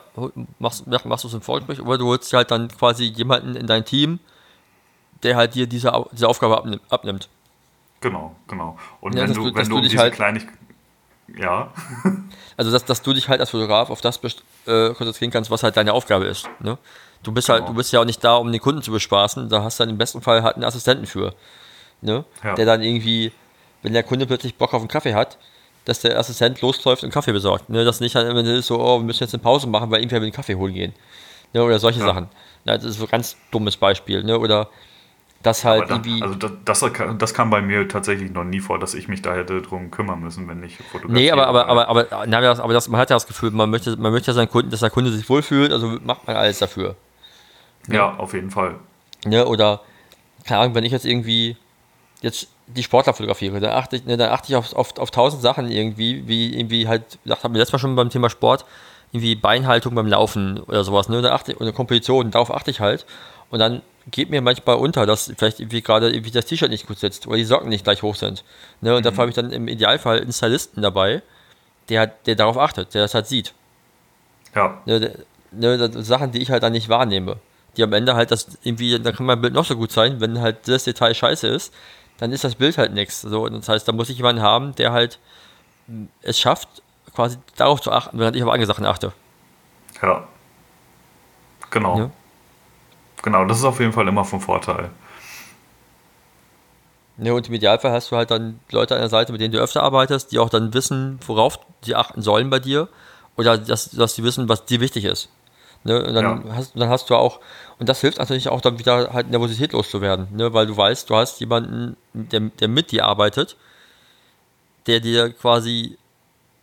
[0.60, 3.86] machst, machst du es im Vorgespräch oder du holst halt dann quasi jemanden in dein
[3.86, 4.20] Team,
[5.24, 7.30] der halt dir diese, diese Aufgabe abnimmt.
[8.01, 8.78] Genau, genau.
[9.01, 10.60] Und ja, wenn du, wenn du, du diese halt Kleinigkeiten
[11.38, 11.72] ja.
[12.57, 14.20] also, dass, dass du dich halt als Fotograf auf das
[14.66, 16.49] äh, konzentrieren kannst, was halt deine Aufgabe ist.
[16.60, 16.78] Ne?
[17.24, 17.72] Du bist halt, genau.
[17.72, 19.49] du bist ja auch nicht da, um den Kunden zu bespaßen.
[19.49, 21.34] Da hast du dann im besten Fall halt einen Assistenten für.
[22.01, 22.24] Ne?
[22.43, 22.55] Ja.
[22.55, 23.32] Der dann irgendwie,
[23.84, 25.38] wenn der Kunde plötzlich Bock auf einen Kaffee hat,
[25.86, 27.70] dass der Assistent losläuft und Kaffee besorgt.
[27.70, 27.84] Ne?
[27.84, 30.30] Das nicht dann immer so, oh, wir müssen jetzt eine Pause machen, weil irgendwer will
[30.30, 30.93] den Kaffee holen gehen.
[31.53, 31.63] Ne?
[31.63, 32.05] Oder solche ja.
[32.05, 32.30] Sachen.
[32.65, 34.24] Ja, das ist so ein ganz dummes Beispiel.
[34.24, 34.38] Ne?
[34.38, 34.70] Oder
[35.41, 36.22] das halt da, irgendwie.
[36.22, 36.86] Also das, das,
[37.17, 40.20] das, kam bei mir tatsächlich noch nie vor, dass ich mich da hätte drum kümmern
[40.20, 41.13] müssen, wenn ich fotografiere.
[41.13, 43.95] Nee, aber, aber, aber, aber, na, aber das, man hat ja das Gefühl, man möchte,
[43.95, 46.95] man möchte ja seinen Kunden, dass der Kunde sich wohlfühlt, also macht man alles dafür.
[47.91, 48.75] Ja, auf jeden Fall.
[49.25, 49.81] Ja, oder,
[50.45, 51.57] keine Ahnung, wenn ich jetzt irgendwie
[52.21, 55.41] jetzt die Sportler fotografiere, dann achte ich, ne, dann achte ich auf, auf, auf tausend
[55.41, 58.65] Sachen irgendwie, wie irgendwie halt, das haben wir letztes Mal schon beim Thema Sport,
[59.11, 62.79] irgendwie Beinhaltung beim Laufen oder sowas, ne, da achte ich, oder Komposition, darauf achte ich
[62.79, 63.05] halt.
[63.49, 63.81] Und dann
[64.11, 67.37] geht mir manchmal unter, dass vielleicht irgendwie gerade irgendwie das T-Shirt nicht gut sitzt oder
[67.37, 68.43] die Socken nicht gleich hoch sind.
[68.81, 69.03] Ne, und mhm.
[69.03, 71.23] dafür habe ich dann im Idealfall einen Stylisten dabei,
[71.89, 73.53] der, der darauf achtet, der das halt sieht.
[74.53, 74.79] Ja.
[74.85, 75.13] Ne,
[75.51, 77.37] ne, Sachen, die ich halt dann nicht wahrnehme
[77.80, 80.41] die am Ende halt das irgendwie, da kann mein Bild noch so gut sein, wenn
[80.41, 81.73] halt das Detail scheiße ist,
[82.17, 83.21] dann ist das Bild halt nichts.
[83.21, 85.17] So, das heißt, da muss ich jemanden haben, der halt
[86.21, 86.67] es schafft,
[87.15, 89.13] quasi darauf zu achten, während ich auf andere Sachen achte.
[90.01, 90.27] Ja.
[91.69, 91.97] Genau.
[91.97, 92.11] Ja.
[93.21, 94.89] Genau, das ist auf jeden Fall immer vom Vorteil.
[97.17, 99.59] Ja, und im Idealfall hast du halt dann Leute an der Seite, mit denen du
[99.59, 102.89] öfter arbeitest, die auch dann wissen, worauf sie achten sollen bei dir.
[103.38, 105.30] Oder dass, dass sie wissen, was dir wichtig ist.
[105.84, 106.03] Ne?
[106.03, 106.55] Und dann, ja.
[106.55, 107.39] hast, dann hast du auch,
[107.80, 110.53] und das hilft natürlich auch dann wieder halt Nervosität loszuwerden, ne?
[110.53, 113.55] weil du weißt, du hast jemanden, der, der mit dir arbeitet,
[114.88, 115.97] der dir quasi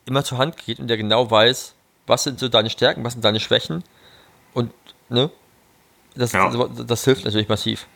[0.04, 1.74] immer zur Hand geht und der genau weiß,
[2.06, 3.82] was sind so deine Stärken, was sind deine Schwächen
[4.52, 4.72] und
[5.08, 5.30] ne,
[6.14, 6.50] das, ja.
[6.50, 7.86] das, das hilft natürlich massiv.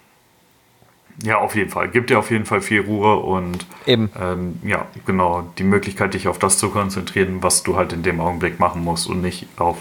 [1.22, 1.88] Ja, auf jeden Fall.
[1.88, 4.10] Gibt dir auf jeden Fall viel Ruhe und Eben.
[4.18, 8.20] Ähm, ja, genau, die Möglichkeit, dich auf das zu konzentrieren, was du halt in dem
[8.20, 9.78] Augenblick machen musst und nicht auf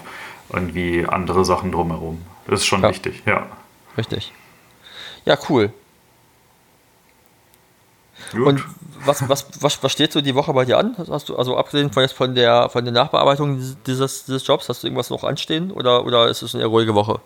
[0.51, 2.21] irgendwie andere Sachen drumherum.
[2.47, 2.89] Das ist schon ja.
[2.89, 3.45] wichtig, ja.
[3.97, 4.31] Richtig.
[5.25, 5.71] Ja, cool.
[8.31, 8.47] Gut.
[8.47, 8.65] Und
[9.05, 10.95] was, was, was, was steht so die Woche bei dir an?
[11.09, 14.83] Hast du, also abgesehen von, jetzt von, der, von der Nachbearbeitung dieses, dieses Jobs, hast
[14.83, 17.21] du irgendwas noch anstehen oder, oder ist es eine ruhige Woche?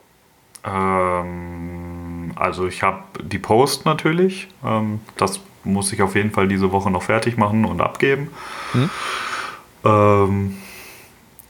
[0.64, 4.48] Ähm, also ich habe die Post natürlich.
[4.64, 8.30] Ähm, das muss ich auf jeden Fall diese Woche noch fertig machen und abgeben.
[8.74, 8.90] Hm?
[9.86, 10.58] Ähm,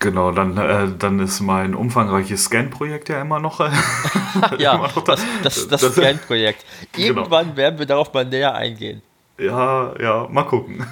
[0.03, 3.59] genau, dann, äh, dann ist mein umfangreiches Scan-Projekt ja immer noch.
[3.59, 3.71] Äh,
[4.59, 5.15] ja, immer noch da.
[5.15, 6.63] das, das, das, das Scan-Projekt.
[6.91, 7.21] Genau.
[7.21, 7.57] Irgendwann genau.
[7.57, 9.01] werden wir darauf mal näher eingehen.
[9.39, 10.85] Ja, ja, mal gucken.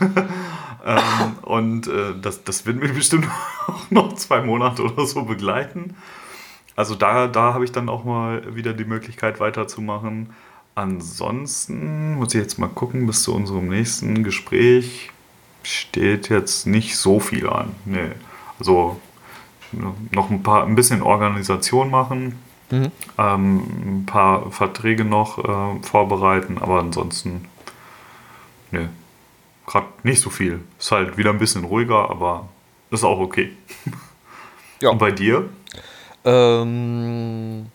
[0.83, 3.27] ähm, und äh, das, das wird mich bestimmt
[3.91, 5.95] noch zwei Monate oder so begleiten.
[6.75, 10.33] Also da, da habe ich dann auch mal wieder die Möglichkeit weiterzumachen.
[10.73, 15.11] Ansonsten muss ich jetzt mal gucken, bis zu unserem nächsten Gespräch
[15.61, 17.75] steht jetzt nicht so viel an.
[17.85, 18.11] Nee.
[18.61, 18.99] Also
[20.11, 22.39] noch ein paar, ein bisschen Organisation machen,
[22.69, 22.91] mhm.
[23.17, 23.57] ähm,
[24.01, 27.47] ein paar Verträge noch äh, vorbereiten, aber ansonsten
[28.71, 28.87] Nee.
[29.67, 30.61] Gerade nicht so viel.
[30.79, 32.49] Ist halt wieder ein bisschen ruhiger, aber
[32.89, 33.55] ist auch okay.
[34.81, 34.89] Ja.
[34.89, 35.47] Und bei dir?
[36.25, 37.67] Ähm,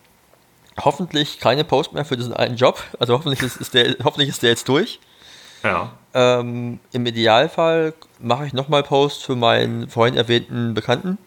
[0.76, 2.82] hoffentlich keine Post mehr für diesen einen Job.
[2.98, 4.98] Also hoffentlich ist, ist der, hoffentlich ist der jetzt durch.
[5.66, 5.92] Ja.
[6.14, 11.18] Ähm, Im Idealfall mache ich nochmal Post für meinen vorhin erwähnten Bekannten.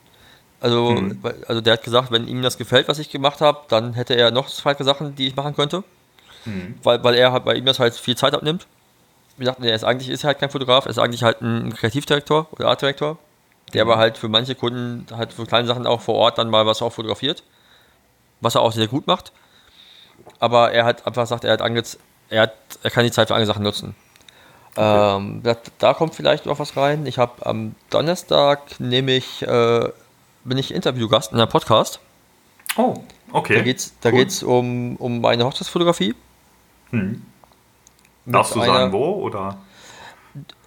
[0.62, 1.20] Also, hm.
[1.48, 4.32] also der hat gesagt, wenn ihm das gefällt, was ich gemacht habe, dann hätte er
[4.32, 5.84] noch zwei Sachen, die ich machen könnte.
[6.44, 6.76] Hm.
[6.84, 8.68] Weil, weil er bei ihm das halt viel Zeit abnimmt
[9.40, 12.48] wie gesagt, er ist eigentlich ist halt kein Fotograf, er ist eigentlich halt ein Kreativdirektor
[12.52, 13.18] oder Artdirektor,
[13.74, 16.66] der aber halt für manche Kunden halt für kleine Sachen auch vor Ort dann mal
[16.66, 17.44] was auch fotografiert,
[18.42, 19.32] was er auch sehr gut macht.
[20.40, 21.98] Aber er hat einfach gesagt, er hat angez
[22.30, 23.96] er hat, er kann die Zeit für andere Sachen nutzen.
[24.76, 25.18] Okay.
[25.18, 27.06] Ähm, da, da, kommt vielleicht noch was rein.
[27.06, 29.90] Ich habe am Donnerstag nämlich äh,
[30.44, 32.00] bin ich Interviewgast in einem Podcast.
[32.78, 32.94] Oh,
[33.32, 33.56] okay.
[33.56, 34.28] Da geht es da cool.
[34.46, 36.16] um, um meine Hochzeitsfotografie.
[36.92, 37.22] Hm.
[38.26, 39.24] Darfst du sagen, wo?
[39.24, 39.58] Oder?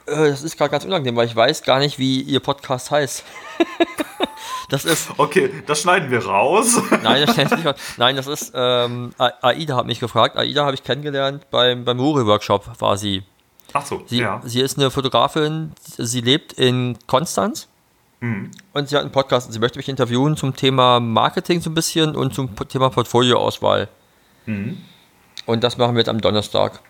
[0.07, 3.25] Äh, das ist gerade ganz unangenehm, weil ich weiß gar nicht, wie ihr Podcast heißt.
[4.69, 5.11] das ist.
[5.17, 6.81] Okay, das schneiden wir raus.
[7.03, 7.77] Nein, das, nicht raus.
[7.97, 8.53] Nein, das ist.
[8.55, 10.37] Ähm, Aida hat mich gefragt.
[10.37, 13.23] Aida habe ich kennengelernt beim, beim Uri-Workshop, war sie.
[13.73, 14.41] Ach so, sie, ja.
[14.45, 17.69] Sie ist eine Fotografin, sie lebt in Konstanz.
[18.21, 18.51] Mhm.
[18.73, 21.75] Und sie hat einen Podcast und sie möchte mich interviewen zum Thema Marketing so ein
[21.75, 23.89] bisschen und zum Thema Portfolioauswahl.
[24.47, 24.79] Mhm.
[25.47, 26.81] Und das machen wir jetzt am Donnerstag.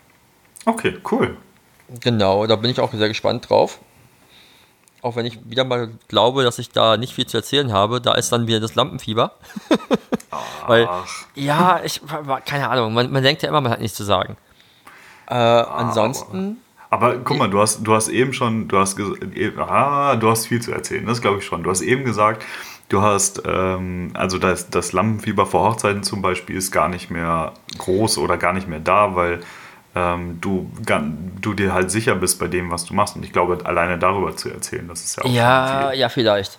[0.66, 1.36] Okay, cool.
[2.00, 3.80] Genau, da bin ich auch sehr gespannt drauf.
[5.00, 8.12] Auch wenn ich wieder mal glaube, dass ich da nicht viel zu erzählen habe, da
[8.12, 9.32] ist dann wieder das Lampenfieber.
[10.66, 10.88] Weil,
[11.34, 12.00] ja, ich,
[12.44, 14.36] keine Ahnung, man, man denkt ja immer, man hat nichts zu sagen.
[15.26, 16.58] Äh, ansonsten.
[16.92, 19.00] Aber, guck mal, du hast, du hast eben schon, du hast,
[19.56, 21.62] ah, du hast viel zu erzählen, das glaube ich schon.
[21.62, 22.44] Du hast eben gesagt,
[22.90, 27.54] du hast, ähm, also das, das Lampenfieber vor Hochzeiten zum Beispiel ist gar nicht mehr
[27.78, 29.40] groß oder gar nicht mehr da, weil
[29.94, 30.70] ähm, du,
[31.40, 33.16] du dir halt sicher bist bei dem, was du machst.
[33.16, 35.98] Und ich glaube, alleine darüber zu erzählen, das ist ja auch Ja, viel.
[35.98, 36.58] ja, vielleicht.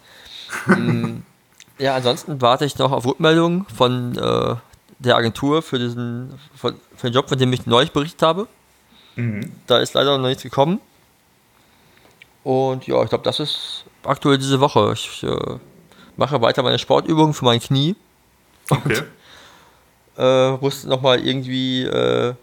[0.65, 1.17] Mm,
[1.77, 4.55] ja, ansonsten warte ich noch auf Rückmeldungen von äh,
[4.97, 8.47] der Agentur für diesen von, für den Job, von dem ich neulich berichtet habe.
[9.15, 9.51] Mhm.
[9.67, 10.79] Da ist leider noch nichts gekommen.
[12.43, 14.91] Und ja, ich glaube, das ist aktuell diese Woche.
[14.93, 15.57] Ich äh,
[16.17, 17.95] mache weiter meine Sportübungen für mein Knie.
[18.69, 19.03] Okay.
[20.15, 22.33] Und, äh, muss nochmal irgendwie äh,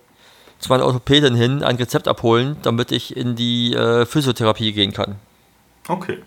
[0.58, 5.16] zu meiner Orthopädin hin ein Rezept abholen, damit ich in die äh, Physiotherapie gehen kann.
[5.88, 6.22] Okay.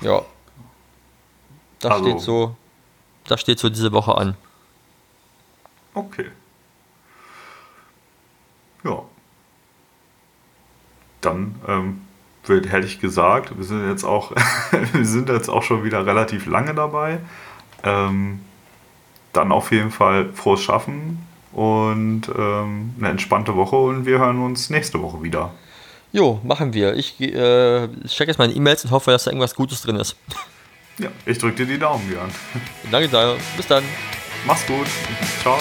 [0.00, 0.22] Ja.
[1.80, 2.04] Das also.
[2.04, 2.56] steht so.
[3.26, 4.36] Das steht so diese Woche an.
[5.94, 6.30] Okay.
[8.84, 9.02] Ja.
[11.20, 12.00] Dann ähm,
[12.44, 14.32] wird, hätte ich gesagt, wir sind jetzt auch,
[14.92, 17.18] wir sind jetzt auch schon wieder relativ lange dabei.
[17.82, 18.40] Ähm,
[19.32, 24.70] dann auf jeden Fall frohes Schaffen und ähm, eine entspannte Woche und wir hören uns
[24.70, 25.52] nächste Woche wieder.
[26.12, 26.94] Jo, machen wir.
[26.96, 30.16] Ich äh, check jetzt meine E-Mails und hoffe, dass da irgendwas Gutes drin ist.
[30.98, 32.30] Ja, ich drücke dir die Daumen, Björn.
[32.90, 33.38] Danke, Daniel.
[33.56, 33.84] Bis dann.
[34.46, 34.86] Mach's gut.
[35.40, 35.58] Ciao.